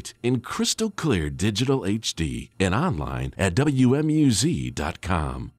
[0.00, 5.52] website in crystal clear digital HD and online at WMUZ.com.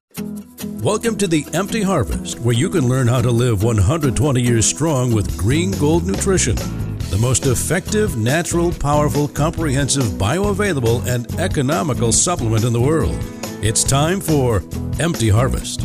[0.83, 5.13] Welcome to the Empty Harvest, where you can learn how to live 120 years strong
[5.13, 12.73] with Green Gold Nutrition, the most effective, natural, powerful, comprehensive, bioavailable, and economical supplement in
[12.73, 13.17] the world.
[13.63, 14.63] It's time for
[14.99, 15.83] Empty Harvest.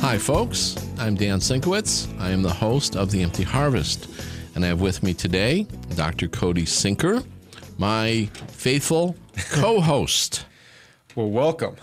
[0.00, 0.76] Hi, folks.
[0.98, 2.20] I'm Dan Sienkiewicz.
[2.20, 4.08] I am the host of The Empty Harvest.
[4.54, 6.28] And I have with me today Dr.
[6.28, 7.24] Cody Senkyr,
[7.78, 9.16] my faithful
[9.50, 10.46] co host.
[11.14, 11.76] Well, welcome.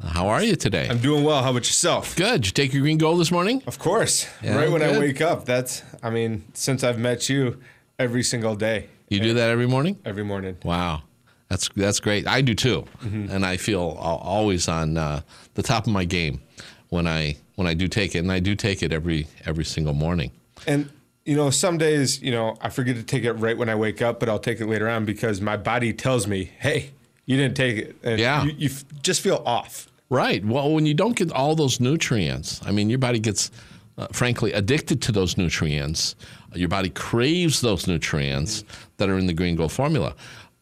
[0.00, 0.86] How are you today?
[0.88, 1.42] I'm doing well.
[1.42, 2.14] How about yourself?
[2.14, 2.42] Good.
[2.42, 3.62] Did you take your green gold this morning?
[3.66, 4.28] Of course.
[4.42, 4.94] Yeah, right when good.
[4.94, 5.44] I wake up.
[5.44, 7.60] That's, I mean, since I've met you,
[7.98, 8.86] every single day.
[9.08, 9.98] You do that every morning?
[10.04, 10.56] Every morning.
[10.62, 11.02] Wow.
[11.48, 12.26] That's that's great.
[12.28, 15.22] I do too, and I feel always on uh,
[15.54, 16.42] the top of my game
[16.90, 19.94] when I when I do take it, and I do take it every every single
[19.94, 20.30] morning.
[20.66, 20.90] And,
[21.28, 24.00] you know, some days, you know, I forget to take it right when I wake
[24.00, 26.92] up, but I'll take it later on because my body tells me, hey,
[27.26, 27.96] you didn't take it.
[28.02, 28.44] And Yeah.
[28.44, 28.70] You, you
[29.02, 29.88] just feel off.
[30.08, 30.42] Right.
[30.42, 33.50] Well, when you don't get all those nutrients, I mean, your body gets,
[33.98, 36.16] uh, frankly, addicted to those nutrients.
[36.54, 38.64] Your body craves those nutrients
[38.96, 40.14] that are in the Green Gold formula.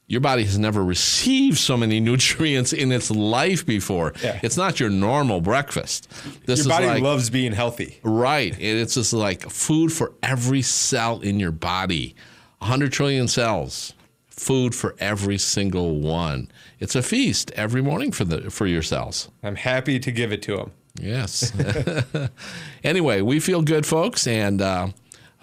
[0.09, 4.13] Your body has never received so many nutrients in its life before.
[4.23, 4.39] Yeah.
[4.43, 6.09] It's not your normal breakfast.
[6.47, 7.99] This Your body like, loves being healthy.
[8.03, 8.53] Right.
[8.53, 12.15] And It's just like food for every cell in your body.
[12.59, 13.95] 100 trillion cells.
[14.29, 16.51] Food for every single one.
[16.79, 19.31] It's a feast every morning for the for your cells.
[19.43, 20.73] I'm happy to give it to them.
[21.01, 21.53] Yes.
[22.85, 24.89] anyway, we feel good, folks, and uh,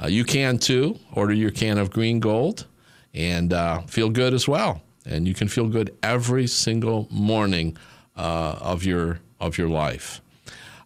[0.01, 0.99] uh, you can too.
[1.11, 2.67] Order your can of green gold
[3.13, 4.81] and uh, feel good as well.
[5.05, 7.77] And you can feel good every single morning
[8.15, 10.21] uh, of your of your life.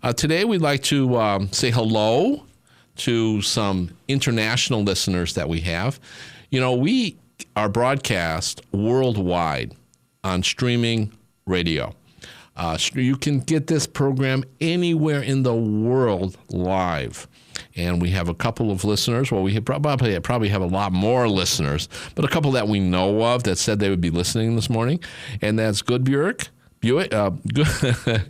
[0.01, 2.43] Uh, today, we'd like to um, say hello
[2.97, 5.99] to some international listeners that we have.
[6.49, 7.17] You know, we
[7.55, 9.75] are broadcast worldwide
[10.23, 11.11] on streaming
[11.45, 11.93] radio.
[12.57, 17.27] Uh, you can get this program anywhere in the world live.
[17.75, 19.31] And we have a couple of listeners.
[19.31, 23.23] Well, we probably probably have a lot more listeners, but a couple that we know
[23.23, 24.99] of that said they would be listening this morning,
[25.41, 26.49] and that's Goodbjörk.
[26.79, 27.67] Buick, uh, good.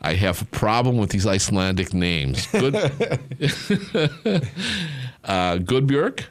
[0.00, 2.46] I have a problem with these Icelandic names.
[2.46, 2.74] Good,
[5.24, 6.24] uh, Goodbjörk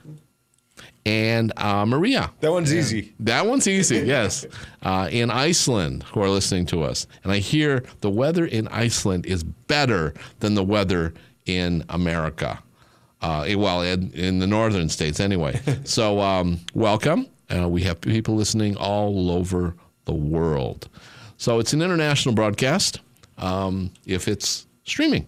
[1.05, 2.31] and uh, Maria.
[2.39, 3.13] That one's easy.
[3.19, 4.45] That one's easy, yes.
[4.81, 7.07] Uh, in Iceland, who are listening to us.
[7.23, 11.13] And I hear the weather in Iceland is better than the weather
[11.45, 12.61] in America.
[13.21, 15.59] Uh, eh, well, in, in the northern states, anyway.
[15.83, 17.27] so, um, welcome.
[17.55, 20.89] Uh, we have people listening all over the world.
[21.37, 22.99] So, it's an international broadcast
[23.37, 25.27] um, if it's streaming.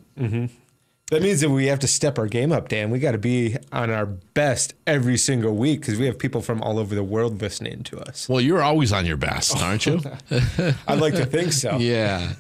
[1.10, 2.90] That means that we have to step our game up, Dan.
[2.90, 6.62] We got to be on our best every single week because we have people from
[6.62, 8.28] all over the world listening to us.
[8.28, 10.02] Well, you're always on your best, aren't you?
[10.88, 11.78] I'd like to think so.
[11.88, 12.34] Yeah.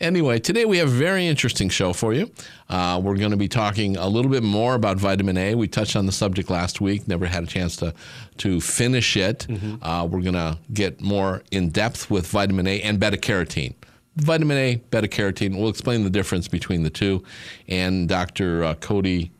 [0.00, 2.30] Anyway, today we have a very interesting show for you.
[2.70, 5.54] Uh, we're going to be talking a little bit more about vitamin A.
[5.54, 7.92] We touched on the subject last week, never had a chance to,
[8.38, 9.46] to finish it.
[9.82, 13.74] Uh, we're going to get more in depth with vitamin A and beta carotene.
[14.16, 17.22] Vitamin A, beta carotene, we'll explain the difference between the two.
[17.68, 18.64] And Dr.
[18.64, 19.30] Uh, Cody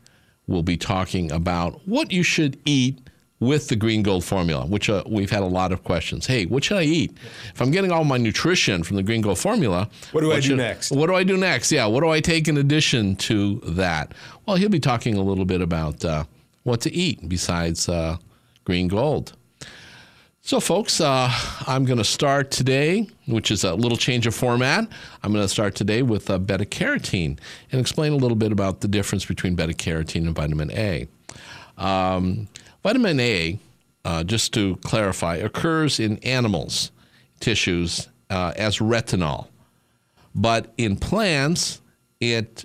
[0.47, 2.99] will be talking about what you should eat
[3.41, 6.27] with the green gold formula, which uh, we've had a lot of questions.
[6.27, 7.17] Hey, what should I eat?
[7.55, 10.57] If I'm getting all my nutrition from the green gold formula, What do I do
[10.57, 10.91] next?
[10.91, 11.73] What do I do next?
[11.73, 14.13] Yeah, what do I take in addition to that?
[14.45, 16.25] Well, he'll be talking a little bit about uh,
[16.65, 18.19] what to eat besides uh,
[18.65, 19.33] green gold.
[20.43, 21.31] So, folks, uh,
[21.67, 24.89] I'm going to start today, which is a little change of format.
[25.23, 27.39] I'm going to start today with uh, beta carotene
[27.71, 31.07] and explain a little bit about the difference between beta carotene and vitamin A.
[31.77, 32.49] Um,
[32.83, 33.59] vitamin A,
[34.07, 36.91] uh, just to clarify, occurs in animals'
[37.41, 39.49] tissues uh, as retinol,
[40.35, 41.83] but in plants,
[42.19, 42.65] it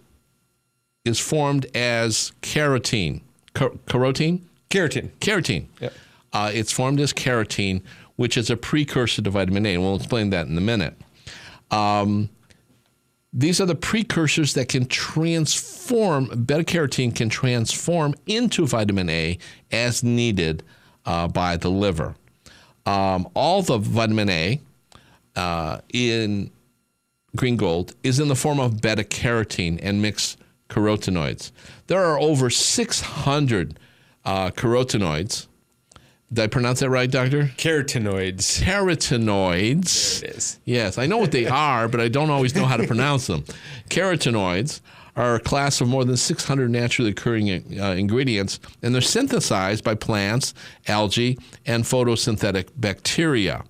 [1.03, 3.21] is formed as carotene.
[3.53, 4.41] Car- carotene?
[4.69, 5.11] Keratin.
[5.19, 5.65] Carotene.
[5.81, 5.93] Yep.
[6.35, 7.81] Uh, it's formed as carotene,
[8.17, 10.93] which is a precursor to vitamin A, and we'll explain that in a minute.
[11.71, 12.29] Um,
[13.31, 19.37] these are the precursors that can transform, beta carotene can transform into vitamin A
[19.71, 20.61] as needed
[21.05, 22.15] uh, by the liver.
[22.85, 24.61] Um, all the vitamin A
[25.37, 26.51] uh, in
[27.37, 30.37] green gold is in the form of beta carotene and mixed
[30.69, 31.53] carotenoids.
[31.87, 33.79] There are over 600
[34.25, 35.47] uh, carotenoids.
[36.33, 37.43] Did I pronounce that right, Doctor?
[37.57, 38.61] Carotenoids.
[38.63, 40.21] Carotenoids.
[40.21, 40.59] There it is.
[40.65, 43.43] Yes, I know what they are, but I don't always know how to pronounce them.
[43.89, 44.81] Carotenoids
[45.15, 49.95] are a class of more than 600 naturally occurring uh, ingredients, and they're synthesized by
[49.95, 50.53] plants,
[50.87, 53.63] algae, and photosynthetic bacteria.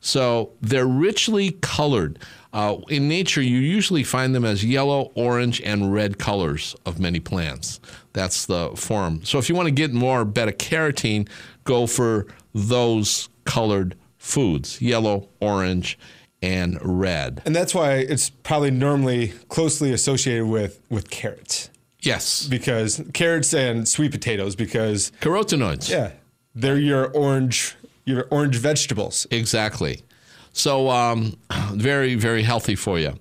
[0.00, 2.18] So they're richly colored.
[2.52, 7.20] Uh, in nature, you usually find them as yellow, orange, and red colors of many
[7.20, 7.80] plants.
[8.12, 9.24] That's the form.
[9.24, 11.28] So if you want to get more beta carotene,
[11.68, 15.98] go for those colored foods yellow, orange,
[16.42, 17.42] and red.
[17.44, 21.70] And that's why it's probably normally closely associated with, with carrots.
[22.00, 22.46] Yes.
[22.46, 25.90] Because carrots and sweet potatoes, because Carotenoids.
[25.90, 26.12] yeah,
[26.54, 29.26] they're your orange your orange vegetables.
[29.30, 30.00] Exactly.
[30.52, 31.36] So, um,
[31.72, 33.12] very, very healthy for you.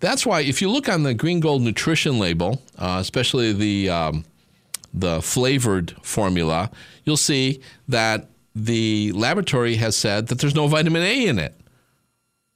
[0.00, 4.24] That's why, if you look on the Green Gold nutrition label, uh, especially the um,
[4.92, 6.70] the flavored formula,
[7.04, 11.54] you'll see that the laboratory has said that there's no vitamin A in it.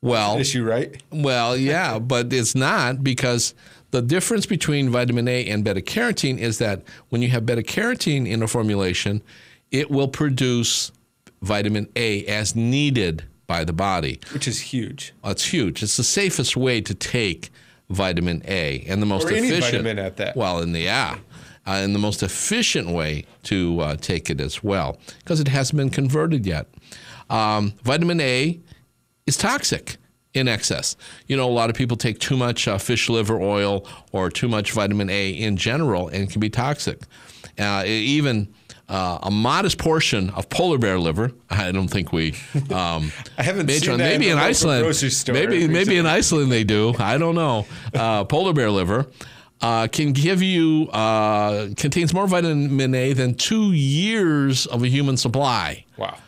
[0.02, 1.02] Well, Issue, right?
[1.10, 3.54] well, yeah, but it's not because
[3.90, 8.28] the difference between vitamin A and beta carotene is that when you have beta carotene
[8.28, 9.22] in a formulation,
[9.70, 10.92] it will produce
[11.42, 14.20] vitamin A as needed by the body.
[14.32, 15.14] Which is huge.
[15.24, 15.82] It's huge.
[15.82, 17.50] It's the safest way to take
[17.90, 19.84] vitamin A and the most Or any efficient.
[19.84, 20.36] vitamin at that.
[20.36, 21.18] Well, in the yeah,
[21.66, 25.76] uh, and the most efficient way to uh, take it as well because it hasn't
[25.76, 26.66] been converted yet.
[27.30, 28.60] Um, vitamin A
[29.26, 29.96] is toxic
[30.34, 30.96] in excess.
[31.26, 34.48] You know, a lot of people take too much uh, fish liver oil or too
[34.48, 37.02] much vitamin A in general, and can be toxic.
[37.58, 38.52] Uh, even
[38.88, 41.30] uh, a modest portion of polar bear liver.
[41.48, 42.34] I don't think we.
[42.70, 44.82] Um, I haven't seen that in maybe the in Iceland.
[44.82, 46.94] grocery store Maybe maybe in Iceland they do.
[46.98, 47.66] I don't know.
[47.94, 49.06] Uh, polar bear liver.
[49.64, 55.16] Uh, can give you uh, contains more vitamin A than two years of a human
[55.16, 55.86] supply.
[55.96, 56.18] Wow.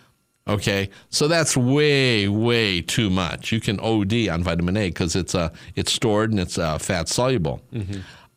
[0.49, 3.53] Okay, so that's way, way too much.
[3.53, 7.11] You can OD on vitamin A because it's uh, it's stored and it's uh, fat
[7.11, 7.61] soluble.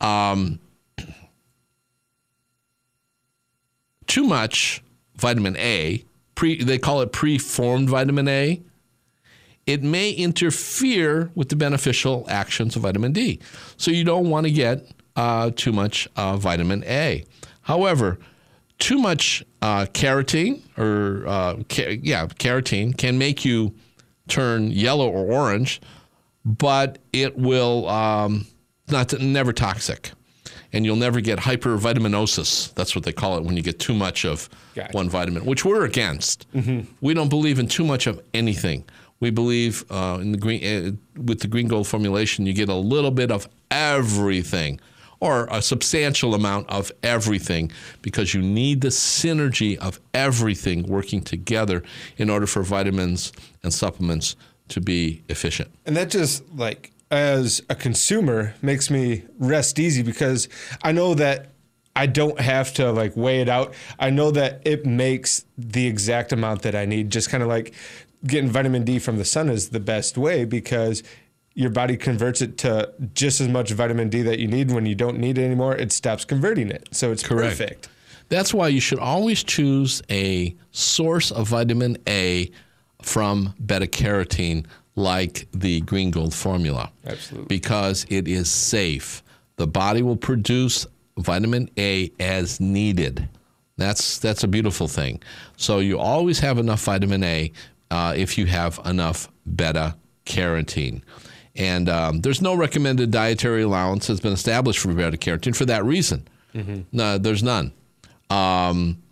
[0.02, 0.60] Um,
[4.06, 4.82] too much
[5.16, 6.04] vitamin A,
[6.34, 8.60] pre, they call it preformed vitamin A.
[9.70, 13.38] It may interfere with the beneficial actions of vitamin D.
[13.76, 14.84] So you don't want to get
[15.14, 17.24] uh, too much uh, vitamin A.
[17.62, 18.18] However,
[18.80, 23.72] too much uh, carotene or uh, ca- yeah, carotene can make you
[24.26, 25.80] turn yellow or orange,
[26.44, 28.46] but it will um,
[28.88, 30.10] not never toxic,
[30.72, 32.74] and you'll never get hypervitaminosis.
[32.74, 34.90] That's what they call it when you get too much of Gotcha.
[34.96, 36.46] one vitamin, which we're against.
[37.00, 38.84] We don't believe in too much of anything.
[39.20, 42.74] We believe uh, in the green uh, with the green gold formulation, you get a
[42.74, 44.80] little bit of everything,
[45.20, 47.70] or a substantial amount of everything,
[48.00, 51.82] because you need the synergy of everything working together
[52.16, 53.32] in order for vitamins
[53.62, 54.36] and supplements
[54.68, 55.70] to be efficient.
[55.84, 60.48] And that just like as a consumer makes me rest easy because
[60.82, 61.50] I know that
[61.96, 63.74] I don't have to like weigh it out.
[63.98, 67.10] I know that it makes the exact amount that I need.
[67.10, 67.74] Just kind of like
[68.26, 71.02] getting vitamin D from the sun is the best way because
[71.54, 74.94] your body converts it to just as much vitamin D that you need when you
[74.94, 75.76] don't need it anymore.
[75.76, 76.88] It stops converting it.
[76.92, 77.58] So it's Correct.
[77.58, 77.88] perfect.
[78.28, 82.50] That's why you should always choose a source of vitamin A
[83.02, 86.92] from beta carotene, like the green gold formula.
[87.04, 87.48] Absolutely.
[87.48, 89.22] Because it is safe.
[89.56, 90.86] The body will produce
[91.18, 93.28] vitamin A as needed.
[93.76, 95.22] That's that's a beautiful thing.
[95.56, 97.50] So you always have enough vitamin A
[97.90, 101.02] uh, if you have enough beta carotene.
[101.56, 105.84] And um, there's no recommended dietary allowance that's been established for beta carotene for that
[105.84, 106.26] reason.
[106.92, 107.72] No, there's none.
[108.28, 109.02] Um,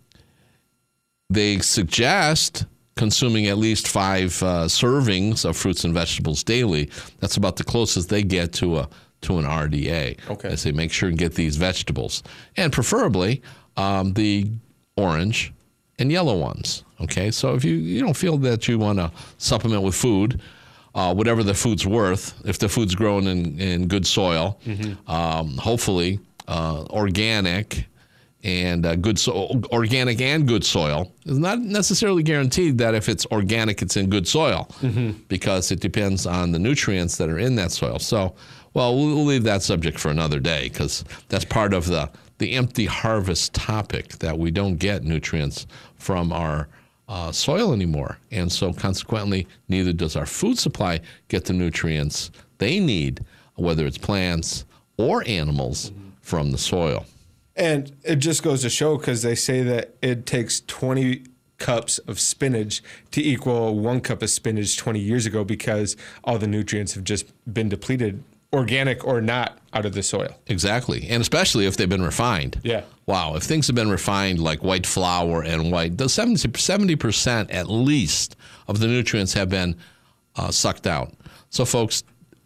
[1.29, 6.89] they suggest consuming at least five uh, servings of fruits and vegetables daily.
[7.19, 8.89] That's about the closest they get to a
[9.21, 10.17] to an RDA.
[10.29, 10.49] Okay.
[10.49, 12.23] They say make sure and get these vegetables,
[12.55, 13.41] and preferably
[13.77, 14.49] um, the
[14.95, 15.53] orange
[15.97, 16.83] and yellow ones.
[17.01, 20.41] Okay, so if you you don't feel that you want to supplement with food.
[20.95, 24.59] Uh, whatever the food's worth, if the food's grown in, in good soil,
[25.07, 27.85] um, hopefully uh, organic,
[28.43, 33.25] and uh, good so- organic and good soil is not necessarily guaranteed that if it's
[33.27, 34.67] organic it's in good soil
[35.27, 38.33] because it depends on the nutrients that are in that soil so
[38.73, 42.53] well we'll we'll leave that subject for another day because that's part of the the
[42.53, 46.67] empty harvest topic that we don't get nutrients from our
[47.09, 48.17] uh, soil anymore.
[48.31, 53.25] And so consequently neither does our food supply get the nutrients they need
[53.55, 54.65] whether it's plants
[54.97, 57.05] or animals from the soil.
[57.55, 61.23] And it just goes to show because they say that it takes 20
[61.57, 66.47] cups of spinach to equal one cup of spinach 20 years ago because all the
[66.47, 68.23] nutrients have just been depleted
[68.53, 70.35] organic or not out of the soil.
[70.47, 71.07] Exactly.
[71.09, 72.59] And especially if they've been refined.
[72.63, 72.83] Yeah.
[73.05, 73.35] Wow.
[73.35, 78.35] If things have been refined like white flour and white, the 70, percent at least
[78.67, 79.75] of the nutrients have been
[80.35, 81.13] uh, sucked out.
[81.49, 82.03] So, folks,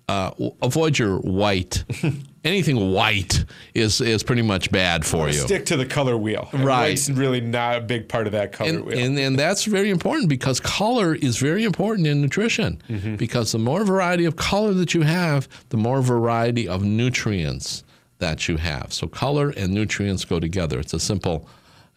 [0.08, 1.84] uh, avoid your white.
[2.44, 5.34] Anything white is is pretty much bad for you.
[5.34, 6.50] Stick to the color wheel.
[6.52, 6.90] Right.
[6.90, 8.98] White's really not a big part of that color and, wheel.
[9.00, 13.16] and and that's very important because color is very important in nutrition Mm-hmm.
[13.16, 17.84] because the more variety of color that you have, the more variety of nutrients
[18.20, 18.92] that you have.
[18.94, 20.80] So color and nutrients go together.
[20.80, 21.48] It's a simple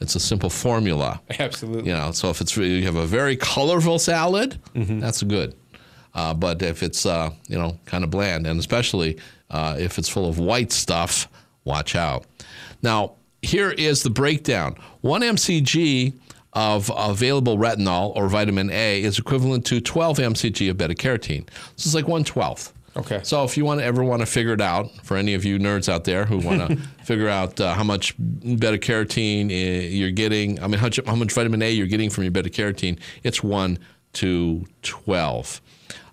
[0.01, 1.21] it's a simple formula.
[1.41, 1.91] Absolutely.
[1.91, 5.01] You know, so if it's you have a very colorful salad, Mm-hmm.
[5.01, 5.55] that's good.
[6.15, 9.19] Uh, but if it's uh, you know kind of bland, and especially
[9.51, 11.29] uh, if it's full of white stuff,
[11.65, 12.25] watch out.
[12.83, 16.15] Now here is the breakdown: one mcg
[16.53, 21.47] of available retinol or vitamin A is equivalent to 12 mcg of beta carotene.
[21.77, 22.73] So it's like one twelfth.
[22.97, 23.21] Okay.
[23.25, 25.59] So if you want to ever want to figure it out, for any of you
[25.59, 30.11] nerds out there who want to figure out uh, how much beta carotene uh, you're
[30.11, 32.99] getting, I mean how, much- how much vitamin A you're getting from your beta carotene,
[33.23, 33.79] it's one
[34.15, 35.61] to twelve.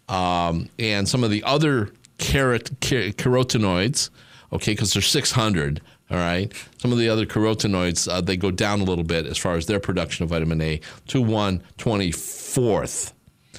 [0.10, 1.90] Um, and some of the other
[2.24, 4.10] carrot ca- carotenoids,
[4.52, 5.82] okay, because they're 600.
[6.12, 6.52] All right.
[6.78, 9.66] Some of the other carotenoids uh, they go down a little bit as far as
[9.66, 13.14] their production of vitamin A to one twenty fourth.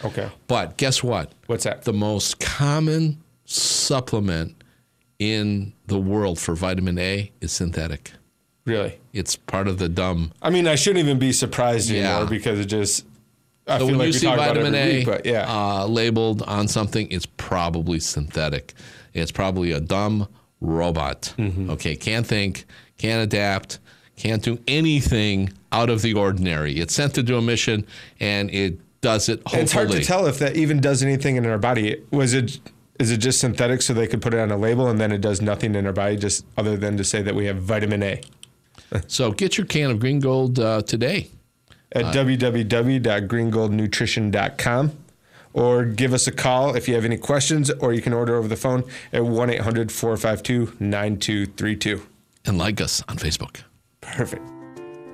[0.04, 0.28] Okay.
[0.46, 1.32] But guess what?
[1.46, 1.82] What's that?
[1.82, 4.54] The most common supplement
[5.18, 8.12] in the world for vitamin A is synthetic.
[8.66, 8.98] Really?
[9.12, 10.32] It's part of the dumb.
[10.42, 12.28] I mean, I shouldn't even be surprised anymore Yeah.
[12.28, 13.04] because it just.
[13.66, 15.46] I So when like you see talk about it vitamin A week, yeah.
[15.48, 18.74] uh, labeled on something, it's probably synthetic.
[19.14, 20.28] It's probably a dumb
[20.60, 21.34] robot.
[21.38, 21.70] Mm-hmm.
[21.70, 22.66] Okay, can't think,
[22.98, 23.78] can't adapt,
[24.16, 26.74] can't do anything out of the ordinary.
[26.74, 27.86] It's sent to do a mission,
[28.20, 29.40] and it does it.
[29.40, 29.60] Hopefully.
[29.60, 32.02] And it's hard to tell if that even does anything in our body.
[32.10, 32.60] Was it?
[33.00, 35.20] Is it just synthetic so they could put it on a label and then it
[35.20, 38.20] does nothing in our body, just other than to say that we have vitamin A?
[39.08, 41.28] So get your can of Green Gold uh, today.
[41.94, 44.92] At www.greengoldnutrition.com
[45.52, 48.48] or give us a call if you have any questions or you can order over
[48.48, 48.82] the phone
[49.12, 52.02] at 1-800-452-9232
[52.44, 53.62] and like us on Facebook.
[54.00, 54.42] perfect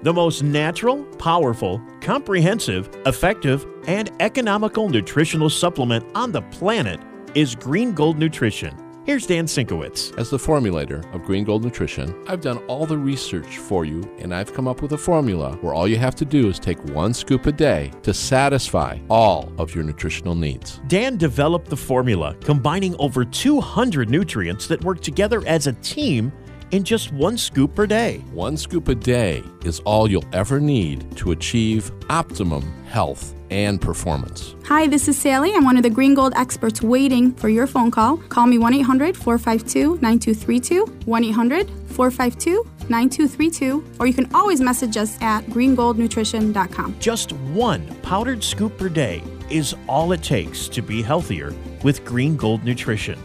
[0.03, 6.99] The most natural, powerful, comprehensive, effective, and economical nutritional supplement on the planet
[7.35, 8.75] is Green Gold Nutrition.
[9.05, 10.17] Here's Dan Sienkiewicz.
[10.19, 14.35] As the formulator of Green Gold Nutrition, I've done all the research for you and
[14.35, 17.15] I've come up with a formula where all you have to do is take one
[17.15, 20.83] scoop a day to satisfy all of your nutritional needs.
[20.87, 26.31] Dan developed the formula combining over 200 nutrients that work together as a team
[26.71, 28.19] in just one scoop per day.
[28.33, 34.55] One scoop a day is all you'll ever need to achieve optimum health and performance.
[34.65, 35.53] Hi, this is Sally.
[35.55, 38.17] I'm one of the Green Gold experts waiting for your phone call.
[38.17, 44.97] Call me 1 800 452 9232, 1 800 452 9232, or you can always message
[44.97, 46.97] us at greengoldnutrition.com.
[46.99, 52.37] Just one powdered scoop per day is all it takes to be healthier with Green
[52.37, 53.19] Gold Nutrition.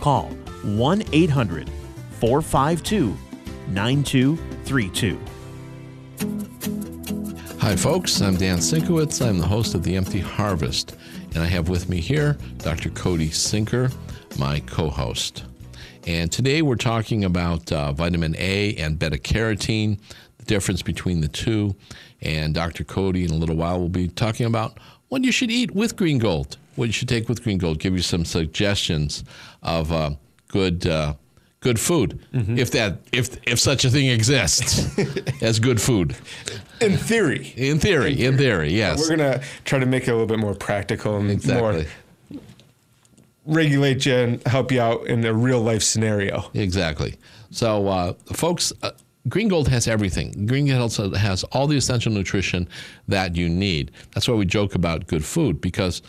[0.00, 0.28] Call
[0.64, 1.70] 1 800
[2.18, 3.16] 452
[3.68, 5.18] 9232.
[7.66, 8.22] Hi, folks.
[8.22, 9.26] I'm Dan Sienkiewicz.
[9.26, 10.94] I'm the host of The Empty Harvest.
[11.34, 12.90] And I have with me here Dr.
[12.90, 13.92] Cody Senkyr,
[14.38, 15.42] my co host.
[16.06, 19.98] And today we're talking about uh, vitamin A and beta carotene,
[20.38, 21.74] the difference between the two.
[22.22, 22.84] And Dr.
[22.84, 26.18] Cody, in a little while, will be talking about what you should eat with green
[26.18, 29.24] gold, what you should take with green gold, give you some suggestions
[29.64, 30.12] of uh,
[30.46, 30.86] good.
[30.86, 31.14] Uh,
[31.66, 34.86] Good food, if that if if such a thing exists
[35.42, 36.14] as good food,
[36.80, 39.00] in theory in theory, in theory, yes.
[39.00, 41.82] we're gonna try to make it a little bit more practical and Exactly.
[41.82, 42.40] more
[43.46, 47.16] regulate you and help you out in a real life scenario Exactly.
[47.50, 48.92] So, uh, folks, uh,
[49.28, 50.46] Green Gold has everything.
[50.46, 52.68] Green Gold has all the essential nutrition
[53.08, 53.90] that you need.
[54.14, 56.00] That's why we joke about good food because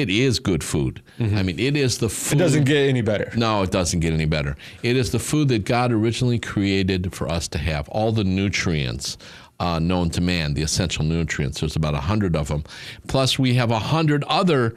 [0.00, 1.02] it is good food.
[1.20, 2.34] I mean, it is the food.
[2.34, 2.40] Mm-hmm.
[2.40, 4.56] it doesn't get any better No, it doesn't get any better.
[4.82, 7.88] It is the food that God originally created for us to have.
[7.88, 9.16] All the nutrients
[9.60, 11.60] uh, known to man, the essential nutrients.
[11.60, 12.64] There's about a hundred of them.
[13.06, 14.74] Plus, we have a hundred other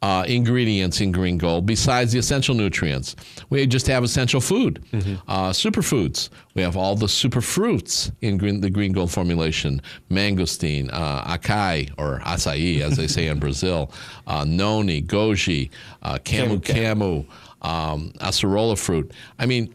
[0.00, 3.16] uh, ingredients in green gold besides the essential nutrients.
[3.50, 4.84] We just have essential food,
[5.26, 6.28] uh, superfoods.
[6.54, 11.90] We have all the super fruits in green, the green gold formulation: mangosteen, uh, acai
[11.98, 13.90] or acai, as they say in Brazil,
[14.26, 15.70] uh, noni, goji,
[16.02, 17.26] uh, camu camu,
[17.62, 19.10] um, acerola fruit.
[19.38, 19.74] I mean,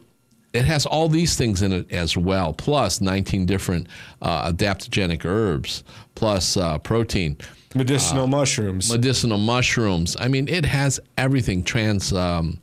[0.54, 3.88] it has all these things in it as well, plus 19 different
[4.22, 5.84] uh, adaptogenic herbs,
[6.16, 7.36] plus uh, protein,
[7.76, 10.16] medicinal mushrooms medicinal mushrooms.
[10.20, 12.60] I mean, it has everything trans um,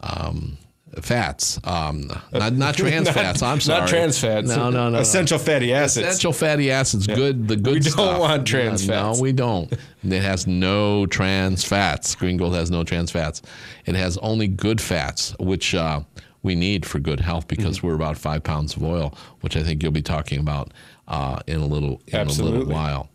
[0.00, 0.58] um,
[1.00, 3.42] fats, um, not not trans Not- fats.
[3.42, 4.48] I'm sorry, Not trans fats.
[4.48, 4.98] No, no, no.
[4.98, 6.06] Essential fatty acids.
[6.06, 7.48] Essential fatty acids, good.
[7.48, 8.18] The good We don't stuff.
[8.20, 9.18] want trans no, fats.
[9.18, 9.72] No, we don't.
[9.72, 12.14] It has no trans fats.
[12.14, 13.40] Green Gold has no trans fats.
[13.86, 16.00] It has only good fats, which uh,
[16.42, 17.86] we need for good health because Mm-hmm.
[17.86, 20.72] we're about five pounds of oil, which I think you'll be talking about
[21.08, 22.74] uh, in a little in a little Absolutely.
[22.74, 23.08] while.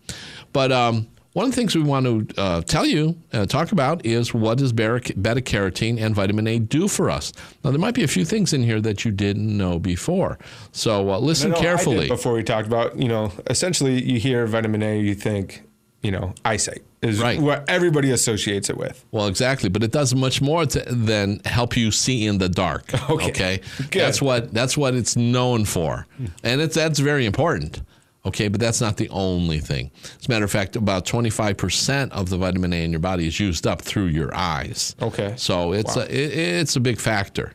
[0.54, 1.08] But um,
[1.38, 2.04] one of the things we want
[2.34, 6.58] to uh, tell you, uh, talk about, is what does beta carotene and vitamin A
[6.58, 7.32] do for us?
[7.64, 10.40] Now, there might be a few things in here that you didn't know before.
[10.72, 12.08] So uh, listen No, no, carefully.
[12.08, 15.62] before we talked about, you know, essentially you hear vitamin A, you think,
[16.02, 17.40] you know, eyesight is Right.
[17.40, 19.06] what everybody associates it with.
[19.12, 22.86] Well, exactly, but it does much more to, than help you see in the dark.
[23.12, 23.62] Okay.
[23.92, 24.02] Good.
[24.02, 26.08] that's what that's what it's known for,
[26.44, 27.82] and it's that's very important.
[28.28, 29.90] Okay, but that's not the only thing.
[30.20, 33.00] As a matter of fact, about twenty five percent of the vitamin A in your
[33.00, 34.96] body is used up through your eyes.
[35.02, 35.34] Okay.
[35.38, 36.04] so it's Wow.
[36.04, 37.54] a, it, it's a big factor,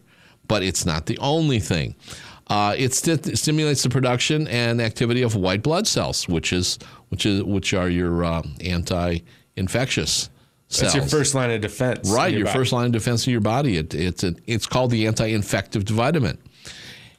[0.48, 1.94] but it's not the only thing.
[2.48, 6.78] Uh, it sti- stimulates the production and activity of white blood cells, which is
[7.10, 10.30] which is which are your uh, anti-infectious
[10.68, 10.92] cells.
[10.92, 12.10] That's your first line of defense.
[12.10, 12.58] Right, your, body.
[12.58, 13.76] first line of defense in your body.
[13.78, 16.38] It, it's a, it's called the anti-infective vitamin.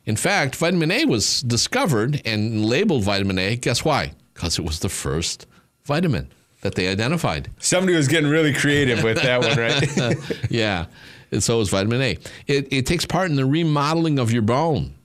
[0.05, 3.55] In fact, vitamin A was discovered and labeled vitamin A.
[3.55, 4.13] Guess why?
[4.33, 5.47] Because it was the first
[5.85, 6.29] vitamin
[6.61, 7.49] that they identified.
[7.59, 10.17] Somebody was getting really creative with that one, right?
[10.49, 10.85] yeah,
[11.31, 12.17] and so is vitamin A.
[12.47, 14.95] It, it takes part in the remodeling of your bone.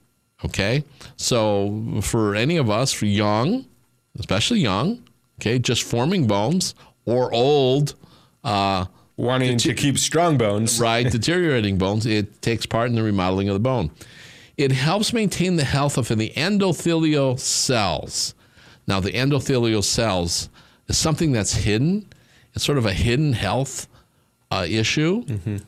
[0.45, 0.85] Okay,
[1.17, 3.65] so for any of us, for young,
[4.17, 5.03] especially young,
[5.39, 6.75] okay, just forming bones
[7.05, 7.95] or old,
[8.45, 8.85] uh,
[9.17, 10.79] Wanting to keep strong bones.
[10.79, 13.91] right, deteriorating bones, it takes part in the remodeling of the bone.
[14.59, 18.35] It helps maintain the health of the endothelial cells.
[18.87, 20.49] Now, the endothelial cells
[20.89, 22.09] is something that's hidden.
[22.53, 23.87] It's sort of a hidden health
[24.51, 25.23] uh, issue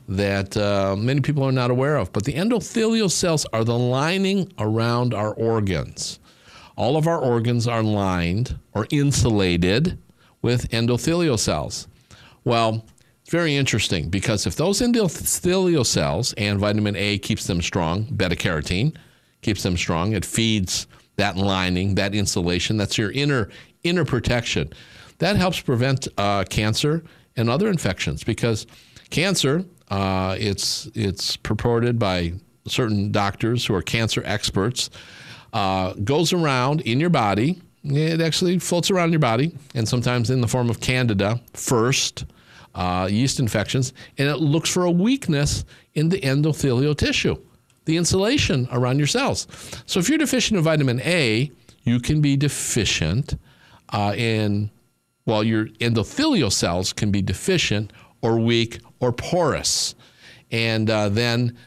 [0.10, 2.12] that uh, many people are not aware of.
[2.12, 6.20] But the endothelial cells are the lining around our organs.
[6.76, 9.98] All of our organs are lined or insulated
[10.42, 11.88] with endothelial cells.
[12.44, 12.84] Well,
[13.32, 18.94] very interesting because if those endothelial cells and vitamin A keeps them strong, beta carotene
[19.42, 23.50] keeps them strong, it feeds that lining, that insulation, that's your inner
[23.84, 24.72] inner protection.
[25.20, 27.04] That helps prevent uh, cancer
[27.38, 28.68] and other infections because
[29.12, 32.34] cancer, uh, it's it's purported by
[32.68, 34.90] certain doctors who are cancer experts,
[35.54, 37.62] uh, goes around in your body.
[37.86, 42.26] It actually floats around your body, and sometimes in the form of candida first,
[42.76, 47.36] uh, yeast infections, and it looks for a weakness in the endothelial tissue,
[47.86, 49.48] the insulation around your cells.
[49.86, 51.52] So if you're deficient in vitamin A,
[51.84, 53.38] you can be deficient
[53.90, 54.72] uh, in,
[55.26, 59.96] well, your endothelial cells can be deficient or weak or porous.
[60.52, 61.58] And uh, then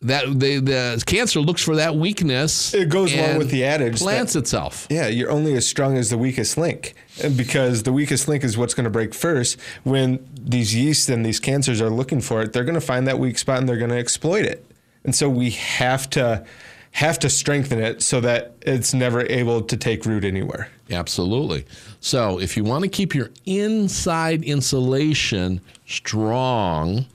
[0.00, 2.72] that the, the cancer looks for that weakness.
[2.72, 4.86] It goes along with the adage that- Plants itself.
[4.90, 6.94] Yeah, you're only as strong as the weakest link.
[7.36, 9.58] Because the weakest link is what's going to break first.
[9.82, 13.18] When these yeasts and these cancers are looking for it, they're going to find that
[13.18, 14.64] weak spot and they're going to exploit it.
[15.02, 16.44] And so we have to
[16.92, 20.70] have to strengthen it so that it's never able to take root anywhere.
[20.90, 21.66] Absolutely.
[22.00, 27.06] So, if you want to keep your inside insulation strong,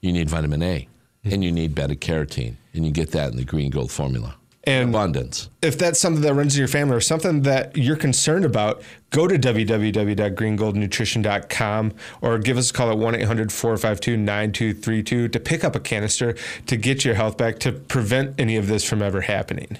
[0.00, 0.88] you need vitamin A
[1.24, 2.54] and you need beta carotene.
[2.72, 4.36] And you get that in the green gold formula.
[4.64, 5.48] And Abundance.
[5.62, 9.26] if that's something that runs in your family or something that you're concerned about, go
[9.26, 15.74] to www.greengoldnutrition.com or give us a call at 1 800 452 9232 to pick up
[15.74, 16.34] a canister
[16.66, 19.78] to get your health back to prevent any of this from ever happening.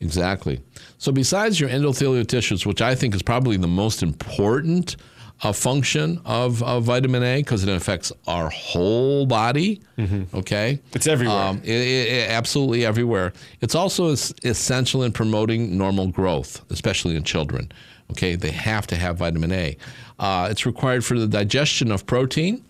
[0.00, 0.62] Exactly.
[0.98, 4.96] So, besides your endothelial tissues, which I think is probably the most important
[5.42, 9.80] uh, function of, of vitamin A because it affects our whole body,
[10.34, 10.80] okay?
[10.94, 11.36] It's everywhere.
[11.36, 13.32] Um, it, it- it- absolutely everywhere.
[13.60, 17.70] It's also es- essential in promoting normal growth, especially in children.
[18.12, 19.76] Okay, they have to have vitamin A.
[20.18, 22.62] Uh, it's required for the digestion of protein.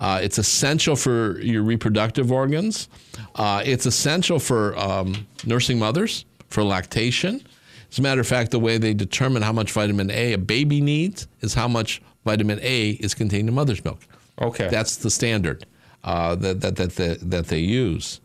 [0.00, 2.88] Uh, it's essential for your reproductive organs.
[3.34, 7.42] Uh, it's essential for um, nursing mothers for lactation.
[7.90, 10.80] As a matter of fact, the way they determine how much vitamin A a baby
[10.80, 14.00] needs is how much vitamin A is contained in mother's milk.
[14.40, 14.68] Okay.
[14.68, 15.66] That's the standard
[16.02, 18.20] uh, that, that, that, that, that they use.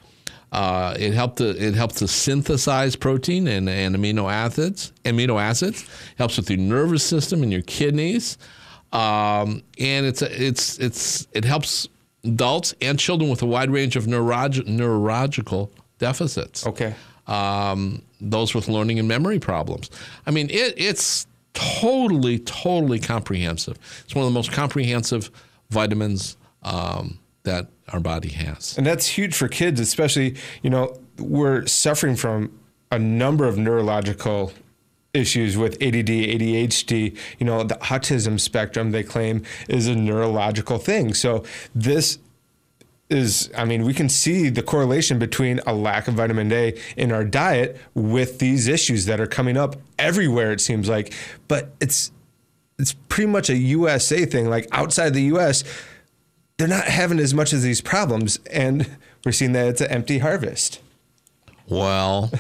[0.52, 4.92] Uh, it helped to it helps to synthesize protein and, and amino acids.
[5.06, 8.40] Amino acids helps with your nervous system and your kidneys,
[8.92, 11.88] um, and it's a, it's it's it helps
[12.24, 16.66] adults and children with a wide range of neurolog- neurological deficits.
[16.66, 16.96] Okay.
[17.28, 19.92] Um, those with learning and memory problems.
[20.26, 21.28] I mean, it, it's
[21.60, 23.78] totally, totally comprehensive.
[24.06, 25.30] It's one of the most comprehensive
[25.70, 28.78] vitamins um, that our body has.
[28.78, 32.58] And that's huge for kids, especially, you know, we're suffering from
[32.92, 34.54] a number of neurological
[35.14, 41.14] issues with ADD, ADHD, you know, the autism spectrum they claim is a neurological thing.
[41.14, 41.44] So
[41.74, 42.20] this
[43.10, 47.12] is I mean, we can see the correlation between a lack of vitamin A in
[47.12, 51.14] our diet with these issues that are coming up everywhere it seems like.
[51.48, 52.12] But it's
[52.78, 54.50] it's pretty much a USA thing.
[54.50, 55.64] Like outside the US,
[56.58, 58.90] they're not having as much of these problems and
[59.26, 60.80] we're seeing that it's an empty harvest.
[61.68, 62.32] Well,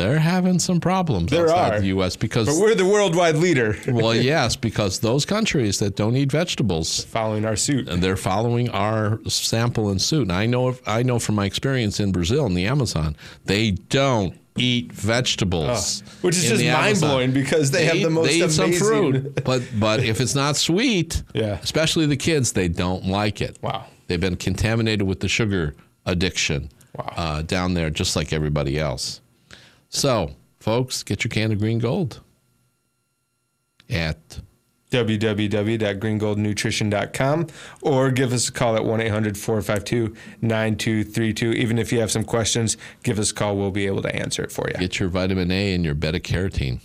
[0.00, 1.80] they're having some problems There outside are.
[1.80, 2.16] the U.S.
[2.16, 7.04] because But we're the worldwide leader well, yes, because those countries that don't eat vegetables
[7.04, 7.88] following our suit.
[7.88, 10.22] and they're following our sample and suit.
[10.22, 14.34] And I know I know from my experience in Brazil in the Amazon, they don't
[14.56, 18.64] eat vegetables, Oh, which is just mind-blowing because they have the most They eat some
[18.66, 21.58] amazing- fruit, but but if it's not sweet, Yeah.
[21.62, 23.58] especially the kids, they don't like it.
[23.62, 23.84] Wow.
[24.08, 27.12] they've been contaminated with the sugar addiction Wow.
[27.16, 29.20] uh, down there, just like everybody else.
[29.90, 32.22] So, folks, get your can of green gold
[33.90, 34.40] at
[34.90, 37.46] www.greengoldnutrition.com
[37.82, 43.30] or give us a call at 1-800-452-9232 even if you have some questions give us
[43.30, 43.56] a call.
[43.56, 44.74] We'll be able to answer it for you.
[44.78, 46.80] Get your vitamin A and your beta carotene.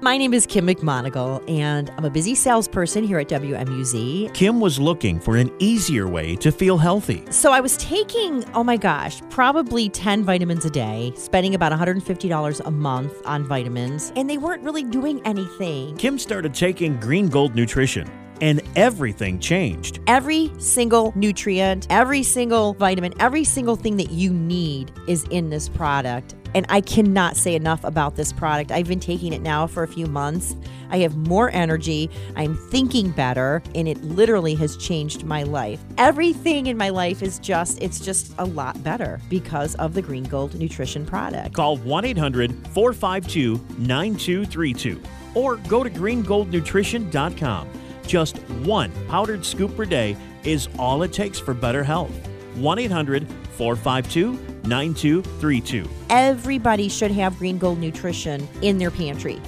[0.00, 4.32] My name is Kim McMonigal, and I'm a busy salesperson here at WMUZ.
[4.32, 7.24] Kim was looking for an easier way to feel healthy.
[7.30, 12.60] So I was taking, oh my gosh, probably 10 vitamins a day, spending about $150
[12.64, 15.96] a month on vitamins, and they weren't really doing anything.
[15.96, 18.08] Kim started taking Green Gold Nutrition,
[18.40, 20.00] and everything changed.
[20.06, 25.68] Every single nutrient, every single vitamin, every single thing that you need is in this
[25.68, 26.34] product.
[26.54, 28.72] And I cannot say enough about this product.
[28.72, 30.56] I've been taking it now for a few months.
[30.90, 32.10] I have more energy.
[32.36, 35.80] I'm thinking better, and it literally has changed my life.
[35.98, 40.24] Everything in my life is just, it's just a lot better because of the Green
[40.24, 41.54] Gold Nutrition product.
[41.54, 45.02] Call 1 800 452 9232
[45.34, 47.68] or go to greengoldnutrition.com.
[48.08, 52.10] Just one powdered scoop per day is all it takes for better health.
[52.56, 54.32] 1 800 452
[54.66, 55.88] 9232.
[56.08, 59.38] Everybody should have Green Gold Nutrition in their pantry.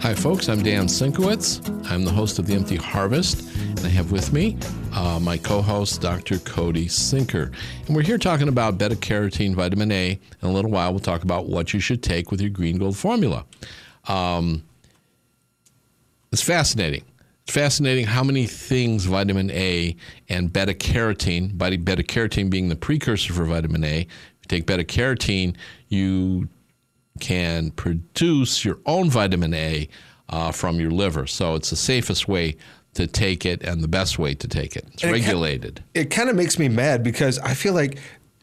[0.00, 0.48] Hi, folks.
[0.48, 1.90] I'm Dan Sienkiewicz.
[1.90, 4.56] I'm the host of The Empty Harvest, and I have with me
[4.92, 6.38] uh, my co host, Dr.
[6.38, 7.52] Cody Senkyr.
[7.88, 10.12] And we're here talking about beta carotene, vitamin A.
[10.12, 12.96] In a little while, we'll talk about what you should take with your green gold
[12.96, 13.44] formula.
[14.06, 14.62] Um,
[16.36, 17.02] it's fascinating.
[17.44, 19.96] It's fascinating how many things vitamin A
[20.28, 24.84] and beta carotene, beta carotene being the precursor for vitamin A, if you take beta
[24.84, 25.56] carotene,
[25.88, 26.50] you
[27.20, 29.88] can produce your own vitamin A
[30.28, 31.26] uh, from your liver.
[31.26, 32.58] So it's the safest way
[32.92, 34.84] to take it and the best way to take it.
[34.92, 35.82] It's And regulated.
[35.94, 37.98] it kind of makes me mad because I feel like